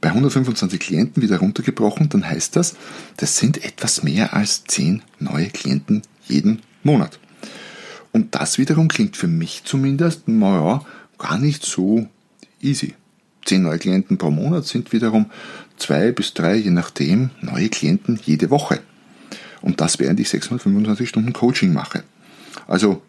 Bei 0.00 0.08
125 0.08 0.78
Klienten 0.78 1.22
wieder 1.22 1.38
runtergebrochen, 1.38 2.08
dann 2.08 2.26
heißt 2.26 2.56
das, 2.56 2.76
das 3.16 3.36
sind 3.38 3.64
etwas 3.64 4.02
mehr 4.02 4.34
als 4.34 4.64
10 4.64 5.02
neue 5.18 5.48
Klienten 5.48 6.02
jeden 6.26 6.62
Monat. 6.82 7.18
Und 8.12 8.34
das 8.34 8.58
wiederum 8.58 8.88
klingt 8.88 9.16
für 9.16 9.26
mich 9.26 9.62
zumindest, 9.64 10.28
naja, 10.28 10.84
gar 11.18 11.38
nicht 11.38 11.64
so 11.64 12.08
easy. 12.60 12.94
10 13.44 13.62
neue 13.62 13.78
Klienten 13.78 14.16
pro 14.16 14.30
Monat 14.30 14.66
sind 14.66 14.92
wiederum 14.92 15.26
zwei 15.76 16.12
bis 16.12 16.34
drei, 16.34 16.56
je 16.56 16.70
nachdem, 16.70 17.30
neue 17.40 17.68
Klienten 17.68 18.18
jede 18.24 18.50
Woche. 18.50 18.80
Und 19.60 19.80
das 19.80 19.98
während 19.98 20.20
ich 20.20 20.28
625 20.28 21.08
Stunden 21.08 21.32
Coaching 21.32 21.72
mache. 21.72 22.04
Also 22.66 23.02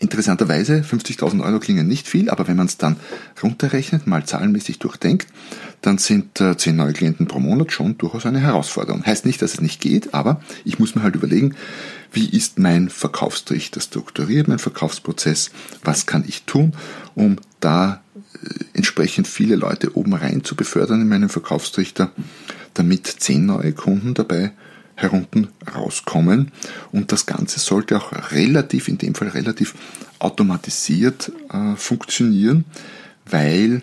Interessanterweise, 0.00 0.84
50.000 0.88 1.44
Euro 1.44 1.58
klingen 1.58 1.88
nicht 1.88 2.06
viel, 2.06 2.30
aber 2.30 2.46
wenn 2.46 2.56
man 2.56 2.66
es 2.66 2.76
dann 2.76 2.96
runterrechnet, 3.42 4.06
mal 4.06 4.24
zahlenmäßig 4.24 4.78
durchdenkt, 4.78 5.26
dann 5.80 5.98
sind 5.98 6.40
äh, 6.40 6.56
10 6.56 6.76
neue 6.76 6.92
Klienten 6.92 7.26
pro 7.26 7.40
Monat 7.40 7.72
schon 7.72 7.98
durchaus 7.98 8.24
eine 8.24 8.38
Herausforderung. 8.38 9.04
Heißt 9.04 9.26
nicht, 9.26 9.42
dass 9.42 9.54
es 9.54 9.60
nicht 9.60 9.80
geht, 9.80 10.14
aber 10.14 10.40
ich 10.64 10.78
muss 10.78 10.94
mir 10.94 11.02
halt 11.02 11.16
überlegen, 11.16 11.56
wie 12.12 12.28
ist 12.28 12.58
mein 12.58 12.88
Verkaufstrichter 12.88 13.80
strukturiert, 13.80 14.48
mein 14.48 14.58
Verkaufsprozess, 14.58 15.50
was 15.84 16.06
kann 16.06 16.24
ich 16.26 16.44
tun, 16.44 16.72
um 17.14 17.36
da 17.60 18.02
äh, 18.42 18.64
entsprechend 18.74 19.28
viele 19.28 19.56
Leute 19.56 19.96
oben 19.96 20.14
rein 20.14 20.44
zu 20.44 20.56
befördern 20.56 21.02
in 21.02 21.08
meinem 21.08 21.28
Verkaufstrichter, 21.28 22.12
damit 22.74 23.06
10 23.06 23.46
neue 23.46 23.72
Kunden 23.72 24.14
dabei 24.14 24.52
herunten 24.94 25.48
rauskommen. 25.74 26.50
Und 26.92 27.12
das 27.12 27.26
Ganze 27.26 27.60
sollte 27.60 27.96
auch 27.96 28.12
relativ, 28.32 28.88
in 28.88 28.98
dem 28.98 29.14
Fall 29.14 29.28
relativ 29.28 29.74
automatisiert 30.18 31.30
äh, 31.52 31.76
funktionieren, 31.76 32.64
weil 33.26 33.82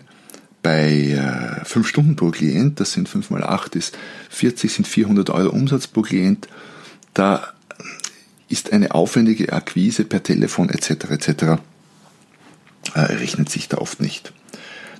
bei 0.62 1.12
äh, 1.12 1.64
5 1.64 1.86
Stunden 1.86 2.16
pro 2.16 2.30
Klient, 2.30 2.80
das 2.80 2.92
sind 2.92 3.08
5 3.08 3.30
mal 3.30 3.44
8 3.44 3.76
ist 3.76 3.96
40, 4.30 4.72
sind 4.72 4.88
400 4.88 5.30
Euro 5.30 5.50
Umsatz 5.50 5.86
pro 5.86 6.02
Klient, 6.02 6.48
da 7.14 7.54
ist 8.48 8.72
eine 8.72 8.94
aufwendige 8.94 9.52
Akquise 9.52 10.04
per 10.04 10.22
Telefon 10.22 10.68
etc. 10.68 10.90
etc. 11.10 11.28
Äh, 12.94 13.00
rechnet 13.00 13.50
sich 13.50 13.68
da 13.68 13.78
oft 13.78 14.00
nicht. 14.00 14.32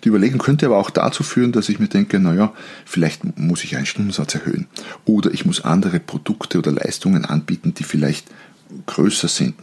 Die 0.05 0.09
Überlegung 0.09 0.39
könnte 0.39 0.67
aber 0.67 0.79
auch 0.79 0.91
dazu 0.91 1.23
führen, 1.23 1.53
dass 1.53 1.69
ich 1.69 1.79
mir 1.79 1.89
denke, 1.89 2.21
naja, 2.21 2.53
vielleicht 2.85 3.39
muss 3.39 3.65
ich 3.65 3.77
einen 3.77 3.87
Stundensatz 3.87 4.35
erhöhen. 4.35 4.67
Oder 5.05 5.33
ich 5.33 5.47
muss 5.47 5.63
andere 5.63 6.01
Produkte 6.01 6.59
oder 6.59 6.73
Leistungen 6.73 7.25
anbieten, 7.25 7.75
die 7.75 7.85
vielleicht 7.85 8.29
größer 8.87 9.29
sind. 9.29 9.55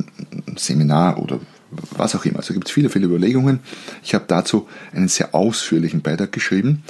Ein 0.48 0.58
Seminar 0.58 1.20
oder 1.20 1.40
was 1.92 2.16
auch 2.16 2.26
immer. 2.26 2.40
Also 2.40 2.54
gibt 2.54 2.68
es 2.68 2.74
viele, 2.74 2.90
viele 2.90 3.06
Überlegungen. 3.06 3.60
Ich 4.04 4.14
habe 4.16 4.26
dazu 4.28 4.68
einen 4.94 5.08
sehr 5.08 5.36
ausführlichen 5.36 6.02
Beitrag 6.02 6.32
geschrieben. 6.32 6.84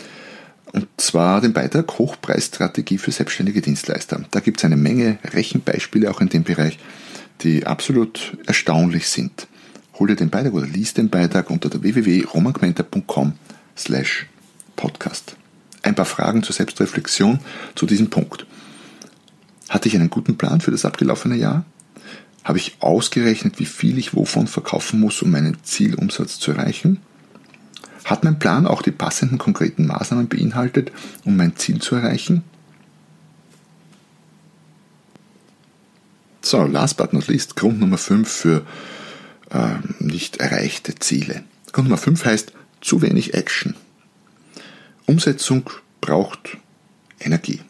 Und 0.73 0.87
zwar 0.97 1.39
den 1.39 1.53
Beitrag 1.53 1.97
Hochpreisstrategie 1.97 2.97
für 2.97 3.11
selbstständige 3.11 3.61
Dienstleister. 3.61 4.25
Da 4.31 4.39
gibt 4.41 4.57
es 4.57 4.65
eine 4.65 4.75
Menge 4.75 5.19
Rechenbeispiele 5.23 6.11
auch 6.11 6.19
in 6.19 6.29
dem 6.29 6.43
Bereich, 6.43 6.77
die 7.41 7.65
absolut 7.65 8.37
erstaunlich 8.45 9.07
sind 9.07 9.47
hol 9.99 10.07
dir 10.07 10.15
den 10.15 10.29
Beitrag 10.29 10.53
oder 10.53 10.67
lies 10.67 10.93
den 10.93 11.09
Beitrag 11.09 11.49
unter 11.49 11.69
der 11.69 11.81
www.romangmenta.com 11.83 13.33
slash 13.77 14.27
podcast. 14.75 15.35
Ein 15.81 15.95
paar 15.95 16.05
Fragen 16.05 16.43
zur 16.43 16.55
Selbstreflexion 16.55 17.39
zu 17.75 17.85
diesem 17.85 18.09
Punkt. 18.09 18.45
Hatte 19.69 19.87
ich 19.87 19.95
einen 19.95 20.09
guten 20.09 20.37
Plan 20.37 20.61
für 20.61 20.71
das 20.71 20.85
abgelaufene 20.85 21.35
Jahr? 21.35 21.65
Habe 22.43 22.57
ich 22.57 22.77
ausgerechnet, 22.79 23.59
wie 23.59 23.65
viel 23.65 23.97
ich 23.97 24.13
wovon 24.13 24.47
verkaufen 24.47 24.99
muss, 24.99 25.21
um 25.21 25.31
meinen 25.31 25.57
Zielumsatz 25.63 26.39
zu 26.39 26.51
erreichen? 26.51 26.99
Hat 28.05 28.23
mein 28.23 28.39
Plan 28.39 28.67
auch 28.67 28.81
die 28.81 28.91
passenden 28.91 29.37
konkreten 29.37 29.87
Maßnahmen 29.87 30.27
beinhaltet, 30.27 30.91
um 31.23 31.37
mein 31.37 31.55
Ziel 31.55 31.81
zu 31.81 31.95
erreichen? 31.95 32.43
So, 36.41 36.63
last 36.63 36.97
but 36.97 37.13
not 37.13 37.27
least, 37.27 37.55
Grund 37.55 37.79
Nummer 37.79 37.97
5 37.97 38.29
für 38.29 38.65
äh, 39.49 39.75
nicht 39.99 40.37
erreichte 40.37 40.95
Ziele. 40.95 41.43
Grund 41.71 41.87
Nummer 41.87 41.97
5 41.97 42.25
heißt 42.25 42.51
zu 42.81 43.01
wenig 43.01 43.33
Action. 43.33 43.75
Umsetzung 45.05 45.69
braucht 46.01 46.57
Energie. 47.19 47.61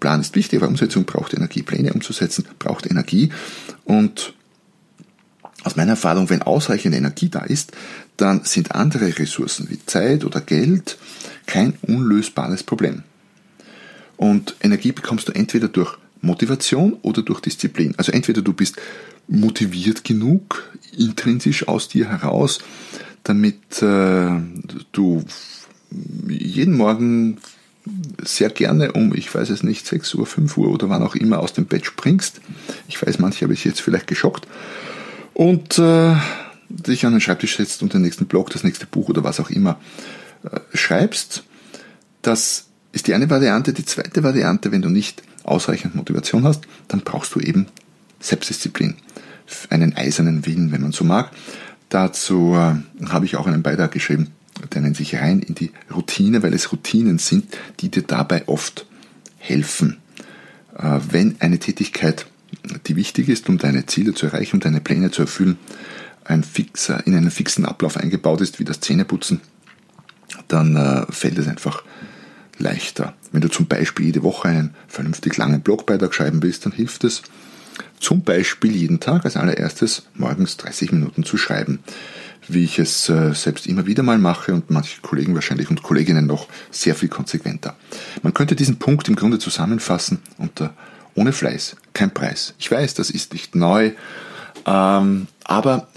Plan 0.00 0.20
ist 0.20 0.34
wichtig, 0.34 0.58
aber 0.58 0.68
Umsetzung 0.68 1.04
braucht 1.04 1.34
Energie. 1.34 1.62
Pläne 1.62 1.92
umzusetzen 1.92 2.44
braucht 2.58 2.90
Energie. 2.90 3.30
Und 3.84 4.34
aus 5.64 5.76
meiner 5.76 5.92
Erfahrung, 5.92 6.30
wenn 6.30 6.42
ausreichend 6.42 6.94
Energie 6.94 7.28
da 7.28 7.40
ist, 7.40 7.72
dann 8.18 8.44
sind 8.44 8.74
andere 8.74 9.18
Ressourcen 9.18 9.70
wie 9.70 9.84
Zeit 9.86 10.24
oder 10.24 10.40
Geld 10.40 10.98
kein 11.46 11.74
unlösbares 11.82 12.62
Problem. 12.62 13.02
Und 14.16 14.56
Energie 14.60 14.92
bekommst 14.92 15.28
du 15.28 15.32
entweder 15.32 15.68
durch 15.68 15.96
Motivation 16.20 16.94
oder 17.02 17.22
durch 17.22 17.40
Disziplin. 17.40 17.94
Also 17.96 18.12
entweder 18.12 18.42
du 18.42 18.52
bist 18.52 18.76
motiviert 19.28 20.04
genug, 20.04 20.70
intrinsisch 20.96 21.68
aus 21.68 21.88
dir 21.88 22.08
heraus, 22.08 22.58
damit 23.22 23.82
äh, 23.82 24.30
du 24.92 25.24
jeden 26.28 26.76
Morgen 26.76 27.38
sehr 28.22 28.50
gerne 28.50 28.92
um, 28.92 29.14
ich 29.14 29.34
weiß 29.34 29.48
es 29.50 29.62
nicht, 29.62 29.86
6 29.86 30.14
Uhr, 30.14 30.26
5 30.26 30.56
Uhr 30.58 30.70
oder 30.70 30.90
wann 30.90 31.02
auch 31.02 31.14
immer 31.14 31.38
aus 31.38 31.52
dem 31.52 31.66
Bett 31.66 31.86
springst. 31.86 32.40
Ich 32.88 33.00
weiß, 33.00 33.18
manche 33.18 33.44
habe 33.44 33.54
ich 33.54 33.64
jetzt 33.64 33.80
vielleicht 33.80 34.06
geschockt. 34.06 34.46
Und 35.34 35.78
äh, 35.78 36.16
dich 36.68 37.06
an 37.06 37.12
den 37.12 37.20
Schreibtisch 37.20 37.56
setzt 37.56 37.82
und 37.82 37.94
den 37.94 38.02
nächsten 38.02 38.26
Blog, 38.26 38.50
das 38.50 38.64
nächste 38.64 38.86
Buch 38.86 39.08
oder 39.08 39.24
was 39.24 39.40
auch 39.40 39.50
immer 39.50 39.78
äh, 40.44 40.60
schreibst. 40.76 41.44
Das 42.22 42.66
ist 42.92 43.06
die 43.06 43.14
eine 43.14 43.30
Variante. 43.30 43.72
Die 43.72 43.84
zweite 43.84 44.22
Variante, 44.22 44.72
wenn 44.72 44.82
du 44.82 44.88
nicht 44.88 45.22
ausreichend 45.44 45.94
Motivation 45.94 46.44
hast, 46.44 46.66
dann 46.88 47.00
brauchst 47.00 47.34
du 47.34 47.40
eben 47.40 47.66
Selbstdisziplin. 48.20 48.96
Einen 49.70 49.96
eisernen 49.96 50.44
Willen, 50.44 50.72
wenn 50.72 50.82
man 50.82 50.92
so 50.92 51.04
mag. 51.04 51.30
Dazu 51.88 52.54
äh, 52.54 53.06
habe 53.08 53.24
ich 53.24 53.36
auch 53.36 53.46
einen 53.46 53.62
Beitrag 53.62 53.92
geschrieben, 53.92 54.28
der 54.72 54.82
nennt 54.82 54.96
sich 54.96 55.16
rein 55.16 55.40
in 55.40 55.54
die 55.54 55.70
Routine, 55.94 56.42
weil 56.42 56.52
es 56.52 56.72
Routinen 56.72 57.18
sind, 57.18 57.56
die 57.80 57.88
dir 57.90 58.02
dabei 58.02 58.46
oft 58.46 58.86
helfen. 59.38 59.98
Äh, 60.76 61.00
wenn 61.10 61.36
eine 61.40 61.58
Tätigkeit, 61.58 62.26
die 62.86 62.96
wichtig 62.96 63.28
ist, 63.28 63.48
um 63.48 63.56
deine 63.56 63.86
Ziele 63.86 64.14
zu 64.14 64.26
erreichen, 64.26 64.56
um 64.56 64.60
deine 64.60 64.80
Pläne 64.80 65.10
zu 65.10 65.22
erfüllen, 65.22 65.58
ein 66.28 66.44
fixer, 66.44 67.04
in 67.06 67.16
einen 67.16 67.30
fixen 67.30 67.64
Ablauf 67.64 67.96
eingebaut 67.96 68.40
ist, 68.40 68.60
wie 68.60 68.64
das 68.64 68.80
Zähneputzen, 68.80 69.40
dann 70.46 70.76
äh, 70.76 71.06
fällt 71.10 71.38
es 71.38 71.48
einfach 71.48 71.82
leichter. 72.58 73.14
Wenn 73.32 73.40
du 73.40 73.48
zum 73.48 73.66
Beispiel 73.66 74.06
jede 74.06 74.22
Woche 74.22 74.48
einen 74.48 74.74
vernünftig 74.86 75.36
langen 75.36 75.62
Blogbeitrag 75.62 76.14
schreiben 76.14 76.42
willst, 76.42 76.66
dann 76.66 76.72
hilft 76.72 77.04
es 77.04 77.22
zum 77.98 78.22
Beispiel 78.22 78.74
jeden 78.74 79.00
Tag 79.00 79.24
als 79.24 79.36
allererstes 79.36 80.06
morgens 80.14 80.56
30 80.58 80.92
Minuten 80.92 81.24
zu 81.24 81.36
schreiben, 81.36 81.80
wie 82.46 82.64
ich 82.64 82.78
es 82.78 83.08
äh, 83.08 83.32
selbst 83.34 83.66
immer 83.66 83.86
wieder 83.86 84.02
mal 84.02 84.18
mache 84.18 84.52
und 84.52 84.70
manche 84.70 85.00
Kollegen 85.00 85.34
wahrscheinlich 85.34 85.70
und 85.70 85.82
Kolleginnen 85.82 86.26
noch 86.26 86.48
sehr 86.70 86.94
viel 86.94 87.08
konsequenter. 87.08 87.76
Man 88.22 88.34
könnte 88.34 88.56
diesen 88.56 88.78
Punkt 88.78 89.08
im 89.08 89.16
Grunde 89.16 89.38
zusammenfassen 89.38 90.18
unter 90.36 90.74
ohne 91.14 91.32
Fleiß 91.32 91.76
kein 91.94 92.12
Preis. 92.12 92.54
Ich 92.58 92.70
weiß, 92.70 92.94
das 92.94 93.10
ist 93.10 93.32
nicht 93.32 93.54
neu, 93.54 93.92
ähm, 94.66 95.26
aber 95.44 95.88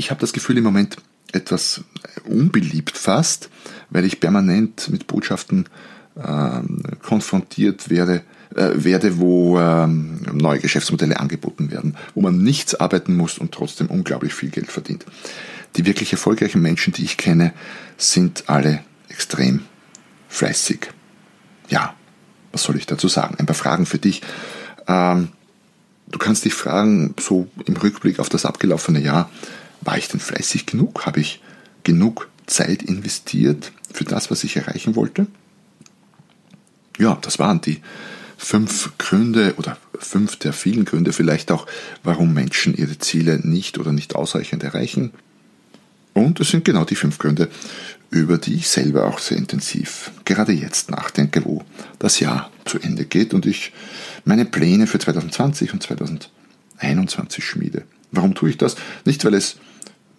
ich 0.00 0.10
habe 0.10 0.20
das 0.20 0.32
Gefühl 0.32 0.56
im 0.56 0.64
Moment 0.64 0.96
etwas 1.32 1.84
unbeliebt 2.24 2.96
fast, 2.96 3.50
weil 3.90 4.06
ich 4.06 4.18
permanent 4.18 4.88
mit 4.88 5.06
Botschaften 5.06 5.66
äh, 6.16 6.60
konfrontiert 7.02 7.90
werde, 7.90 8.22
äh, 8.56 8.70
werde, 8.74 9.18
wo 9.18 9.58
äh, 9.58 9.86
neue 9.86 10.58
Geschäftsmodelle 10.58 11.20
angeboten 11.20 11.70
werden, 11.70 11.96
wo 12.14 12.22
man 12.22 12.42
nichts 12.42 12.74
arbeiten 12.74 13.14
muss 13.14 13.36
und 13.36 13.52
trotzdem 13.52 13.88
unglaublich 13.88 14.32
viel 14.32 14.48
Geld 14.48 14.72
verdient. 14.72 15.04
Die 15.76 15.84
wirklich 15.84 16.12
erfolgreichen 16.12 16.62
Menschen, 16.62 16.94
die 16.94 17.04
ich 17.04 17.18
kenne, 17.18 17.52
sind 17.98 18.44
alle 18.48 18.82
extrem 19.10 19.60
fleißig. 20.30 20.88
Ja, 21.68 21.94
was 22.52 22.62
soll 22.62 22.76
ich 22.76 22.86
dazu 22.86 23.06
sagen? 23.06 23.34
Ein 23.38 23.46
paar 23.46 23.54
Fragen 23.54 23.84
für 23.84 23.98
dich. 23.98 24.22
Ähm, 24.88 25.28
du 26.08 26.18
kannst 26.18 26.46
dich 26.46 26.54
fragen, 26.54 27.14
so 27.20 27.48
im 27.66 27.76
Rückblick 27.76 28.18
auf 28.18 28.30
das 28.30 28.46
abgelaufene 28.46 29.00
Jahr, 29.00 29.30
war 29.80 29.98
ich 29.98 30.08
denn 30.08 30.20
fleißig 30.20 30.66
genug? 30.66 31.06
Habe 31.06 31.20
ich 31.20 31.40
genug 31.82 32.28
Zeit 32.46 32.82
investiert 32.82 33.72
für 33.92 34.04
das, 34.04 34.30
was 34.30 34.44
ich 34.44 34.56
erreichen 34.56 34.96
wollte? 34.96 35.26
Ja, 36.98 37.18
das 37.20 37.38
waren 37.38 37.60
die 37.60 37.80
fünf 38.36 38.92
Gründe 38.98 39.54
oder 39.56 39.76
fünf 39.98 40.36
der 40.36 40.52
vielen 40.52 40.84
Gründe 40.84 41.12
vielleicht 41.12 41.52
auch, 41.52 41.66
warum 42.02 42.32
Menschen 42.32 42.74
ihre 42.74 42.98
Ziele 42.98 43.40
nicht 43.42 43.78
oder 43.78 43.92
nicht 43.92 44.14
ausreichend 44.14 44.62
erreichen. 44.62 45.12
Und 46.14 46.40
es 46.40 46.48
sind 46.48 46.64
genau 46.64 46.84
die 46.84 46.96
fünf 46.96 47.18
Gründe, 47.18 47.48
über 48.10 48.38
die 48.38 48.54
ich 48.54 48.68
selber 48.68 49.06
auch 49.06 49.18
sehr 49.18 49.38
intensiv 49.38 50.10
gerade 50.24 50.52
jetzt 50.52 50.90
nachdenke, 50.90 51.44
wo 51.44 51.62
das 51.98 52.18
Jahr 52.18 52.50
zu 52.64 52.78
Ende 52.80 53.04
geht 53.04 53.34
und 53.34 53.46
ich 53.46 53.72
meine 54.24 54.44
Pläne 54.44 54.86
für 54.86 54.98
2020 54.98 55.72
und 55.72 55.82
2021 55.82 57.44
schmiede. 57.44 57.84
Warum 58.10 58.34
tue 58.34 58.50
ich 58.50 58.58
das? 58.58 58.76
Nicht, 59.04 59.24
weil 59.24 59.34
es 59.34 59.56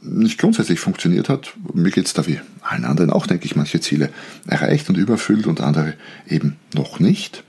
nicht 0.02 0.40
grundsätzlich 0.40 0.80
funktioniert 0.80 1.30
hat. 1.30 1.54
Mir 1.74 1.92
geht 1.92 2.08
es 2.08 2.14
da 2.14 2.26
wie 2.28 2.40
allen 2.62 2.86
anderen 2.86 3.12
auch, 3.12 3.28
denke 3.28 3.46
ich, 3.46 3.56
manche 3.56 3.80
Ziele 3.80 4.10
erreicht 4.48 4.90
und 4.90 4.98
überfüllt 4.98 5.48
und 5.48 5.62
andere 5.62 5.94
eben 6.28 6.58
noch 6.74 7.00
nicht. 7.00 7.44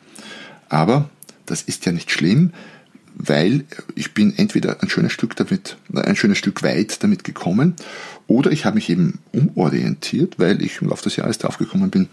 Aber 0.68 1.08
das 1.46 1.62
ist 1.62 1.86
ja 1.86 1.92
nicht 1.92 2.10
schlimm, 2.10 2.52
weil 3.14 3.64
ich 3.94 4.14
bin 4.14 4.36
entweder 4.36 4.82
ein 4.82 4.88
schönes 4.88 5.12
Stück 5.12 5.36
damit, 5.36 5.76
ein 5.94 6.16
schönes 6.16 6.38
Stück 6.38 6.62
weit 6.62 7.02
damit 7.02 7.24
gekommen, 7.24 7.74
oder 8.26 8.50
ich 8.52 8.64
habe 8.64 8.76
mich 8.76 8.88
eben 8.88 9.18
umorientiert, 9.32 10.38
weil 10.38 10.62
ich 10.62 10.80
im 10.80 10.88
Laufe 10.88 11.04
des 11.04 11.16
Jahres 11.16 11.38
draufgekommen 11.38 11.90
bin, 11.90 12.08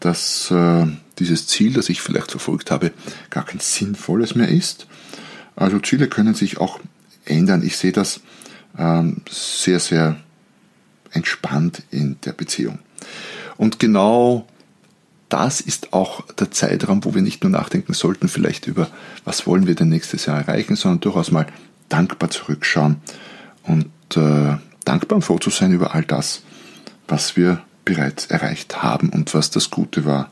dass 0.00 0.50
äh, 0.50 0.86
dieses 1.18 1.46
Ziel, 1.46 1.72
das 1.72 1.88
ich 1.88 2.02
vielleicht 2.02 2.30
verfolgt 2.30 2.70
habe, 2.70 2.92
gar 3.30 3.46
kein 3.46 3.60
sinnvolles 3.60 4.34
mehr 4.34 4.48
ist. 4.48 4.86
Also 5.56 5.78
Ziele 5.78 6.08
können 6.08 6.34
sich 6.34 6.58
auch 6.58 6.80
ändern. 7.24 7.62
Ich 7.64 7.76
sehe 7.76 7.92
das 7.92 8.20
ähm, 8.78 9.22
sehr, 9.30 9.80
sehr 9.80 10.16
entspannt 11.12 11.82
in 11.90 12.16
der 12.24 12.32
Beziehung. 12.32 12.78
Und 13.56 13.78
genau 13.78 14.46
das 15.28 15.60
ist 15.60 15.92
auch 15.92 16.26
der 16.32 16.50
Zeitraum, 16.50 17.04
wo 17.04 17.14
wir 17.14 17.22
nicht 17.22 17.42
nur 17.42 17.50
nachdenken 17.50 17.94
sollten, 17.94 18.28
vielleicht 18.28 18.66
über, 18.66 18.88
was 19.24 19.46
wollen 19.46 19.66
wir 19.66 19.74
denn 19.74 19.88
nächstes 19.88 20.26
Jahr 20.26 20.38
erreichen, 20.38 20.76
sondern 20.76 21.00
durchaus 21.00 21.30
mal 21.30 21.46
dankbar 21.88 22.30
zurückschauen 22.30 22.96
und 23.62 23.86
äh, 24.16 24.56
dankbar 24.84 25.16
und 25.16 25.22
froh 25.22 25.38
zu 25.38 25.50
sein 25.50 25.72
über 25.72 25.94
all 25.94 26.04
das, 26.04 26.42
was 27.08 27.36
wir 27.36 27.62
bereits 27.84 28.26
erreicht 28.26 28.82
haben 28.82 29.08
und 29.10 29.34
was 29.34 29.50
das 29.50 29.70
Gute 29.70 30.04
war 30.04 30.30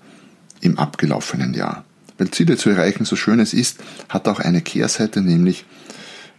im 0.60 0.78
abgelaufenen 0.78 1.54
Jahr. 1.54 1.84
Weil 2.18 2.30
Ziele 2.30 2.56
zu 2.56 2.70
erreichen, 2.70 3.04
so 3.04 3.16
schön 3.16 3.40
es 3.40 3.52
ist, 3.54 3.80
hat 4.08 4.28
auch 4.28 4.38
eine 4.38 4.62
Kehrseite, 4.62 5.20
nämlich 5.20 5.64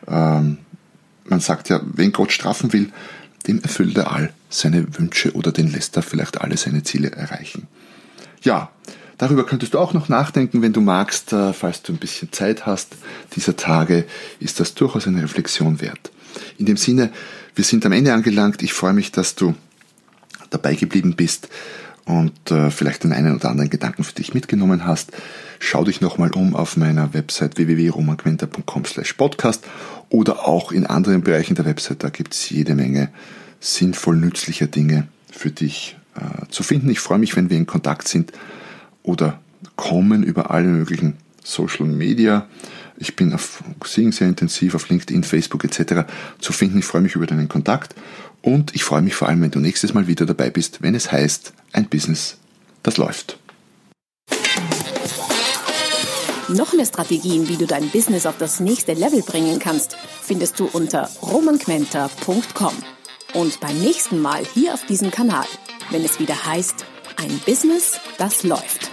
ähm, 0.07 0.59
man 1.25 1.39
sagt 1.39 1.69
ja, 1.69 1.81
wenn 1.83 2.11
Gott 2.11 2.31
strafen 2.31 2.73
will, 2.73 2.91
dem 3.47 3.61
erfüllt 3.61 3.97
er 3.97 4.11
all 4.11 4.33
seine 4.49 4.97
Wünsche 4.97 5.33
oder 5.33 5.51
den 5.51 5.71
lässt 5.71 5.95
er 5.97 6.03
vielleicht 6.03 6.41
alle 6.41 6.57
seine 6.57 6.83
Ziele 6.83 7.11
erreichen. 7.11 7.67
Ja, 8.41 8.71
darüber 9.17 9.45
könntest 9.45 9.73
du 9.73 9.79
auch 9.79 9.93
noch 9.93 10.09
nachdenken, 10.09 10.61
wenn 10.61 10.73
du 10.73 10.81
magst, 10.81 11.33
äh, 11.33 11.53
falls 11.53 11.81
du 11.81 11.93
ein 11.93 11.97
bisschen 11.97 12.31
Zeit 12.31 12.65
hast. 12.65 12.95
Dieser 13.35 13.55
Tage 13.55 14.05
ist 14.39 14.59
das 14.59 14.75
durchaus 14.75 15.07
eine 15.07 15.23
Reflexion 15.23 15.81
wert. 15.81 16.11
In 16.57 16.65
dem 16.65 16.77
Sinne, 16.77 17.11
wir 17.55 17.63
sind 17.63 17.85
am 17.85 17.91
Ende 17.91 18.13
angelangt. 18.13 18.63
Ich 18.63 18.73
freue 18.73 18.93
mich, 18.93 19.11
dass 19.11 19.35
du 19.35 19.55
dabei 20.49 20.75
geblieben 20.75 21.15
bist 21.15 21.49
und 22.05 22.51
äh, 22.51 22.69
vielleicht 22.69 23.03
den 23.03 23.13
einen 23.13 23.35
oder 23.35 23.49
anderen 23.49 23.69
Gedanken 23.69 24.03
für 24.03 24.13
dich 24.13 24.33
mitgenommen 24.33 24.85
hast. 24.85 25.11
Schau 25.59 25.83
dich 25.83 26.01
nochmal 26.01 26.31
um 26.31 26.55
auf 26.55 26.75
meiner 26.77 27.13
Website 27.13 27.57
www.romanquenter.com 27.57 28.85
slash 28.85 29.13
podcast 29.13 29.65
oder 30.09 30.47
auch 30.47 30.71
in 30.71 30.85
anderen 30.85 31.21
Bereichen 31.21 31.55
der 31.55 31.65
Website. 31.65 32.03
Da 32.03 32.09
gibt 32.09 32.33
es 32.33 32.49
jede 32.49 32.75
Menge 32.75 33.09
sinnvoll 33.59 34.17
nützlicher 34.17 34.67
Dinge 34.67 35.07
für 35.31 35.51
dich 35.51 35.95
äh, 36.15 36.49
zu 36.49 36.63
finden. 36.63 36.89
Ich 36.89 36.99
freue 36.99 37.19
mich, 37.19 37.35
wenn 37.35 37.49
wir 37.49 37.57
in 37.57 37.65
Kontakt 37.65 38.07
sind 38.07 38.33
oder 39.03 39.39
kommen 39.75 40.23
über 40.23 40.51
alle 40.51 40.67
möglichen 40.67 41.17
Social 41.43 41.85
Media. 41.85 42.47
Ich 42.97 43.15
bin 43.15 43.33
auf 43.33 43.63
Xing 43.79 44.11
sehr 44.11 44.27
intensiv, 44.27 44.75
auf 44.75 44.89
LinkedIn, 44.89 45.23
Facebook 45.23 45.63
etc. 45.63 46.07
zu 46.39 46.53
finden. 46.53 46.79
Ich 46.79 46.85
freue 46.85 47.01
mich 47.01 47.15
über 47.15 47.25
deinen 47.25 47.49
Kontakt 47.49 47.95
und 48.41 48.75
ich 48.75 48.83
freue 48.83 49.01
mich 49.01 49.15
vor 49.15 49.29
allem, 49.29 49.41
wenn 49.41 49.51
du 49.51 49.59
nächstes 49.59 49.93
Mal 49.93 50.07
wieder 50.07 50.25
dabei 50.25 50.49
bist, 50.49 50.81
wenn 50.81 50.95
es 50.95 51.11
heißt, 51.11 51.53
ein 51.71 51.87
Business, 51.87 52.37
das 52.83 52.97
läuft. 52.97 53.39
Noch 56.49 56.73
mehr 56.73 56.85
Strategien, 56.85 57.47
wie 57.47 57.55
du 57.55 57.65
dein 57.65 57.89
Business 57.89 58.25
auf 58.25 58.37
das 58.37 58.59
nächste 58.59 58.93
Level 58.93 59.21
bringen 59.23 59.59
kannst, 59.59 59.97
findest 60.21 60.59
du 60.59 60.65
unter 60.65 61.09
romanquenter.com. 61.21 62.73
Und 63.33 63.59
beim 63.59 63.79
nächsten 63.79 64.21
Mal 64.21 64.43
hier 64.53 64.73
auf 64.73 64.85
diesem 64.85 65.09
Kanal, 65.09 65.45
wenn 65.89 66.03
es 66.03 66.19
wieder 66.19 66.45
heißt, 66.45 66.85
ein 67.15 67.39
Business, 67.45 67.99
das 68.17 68.43
läuft. 68.43 68.91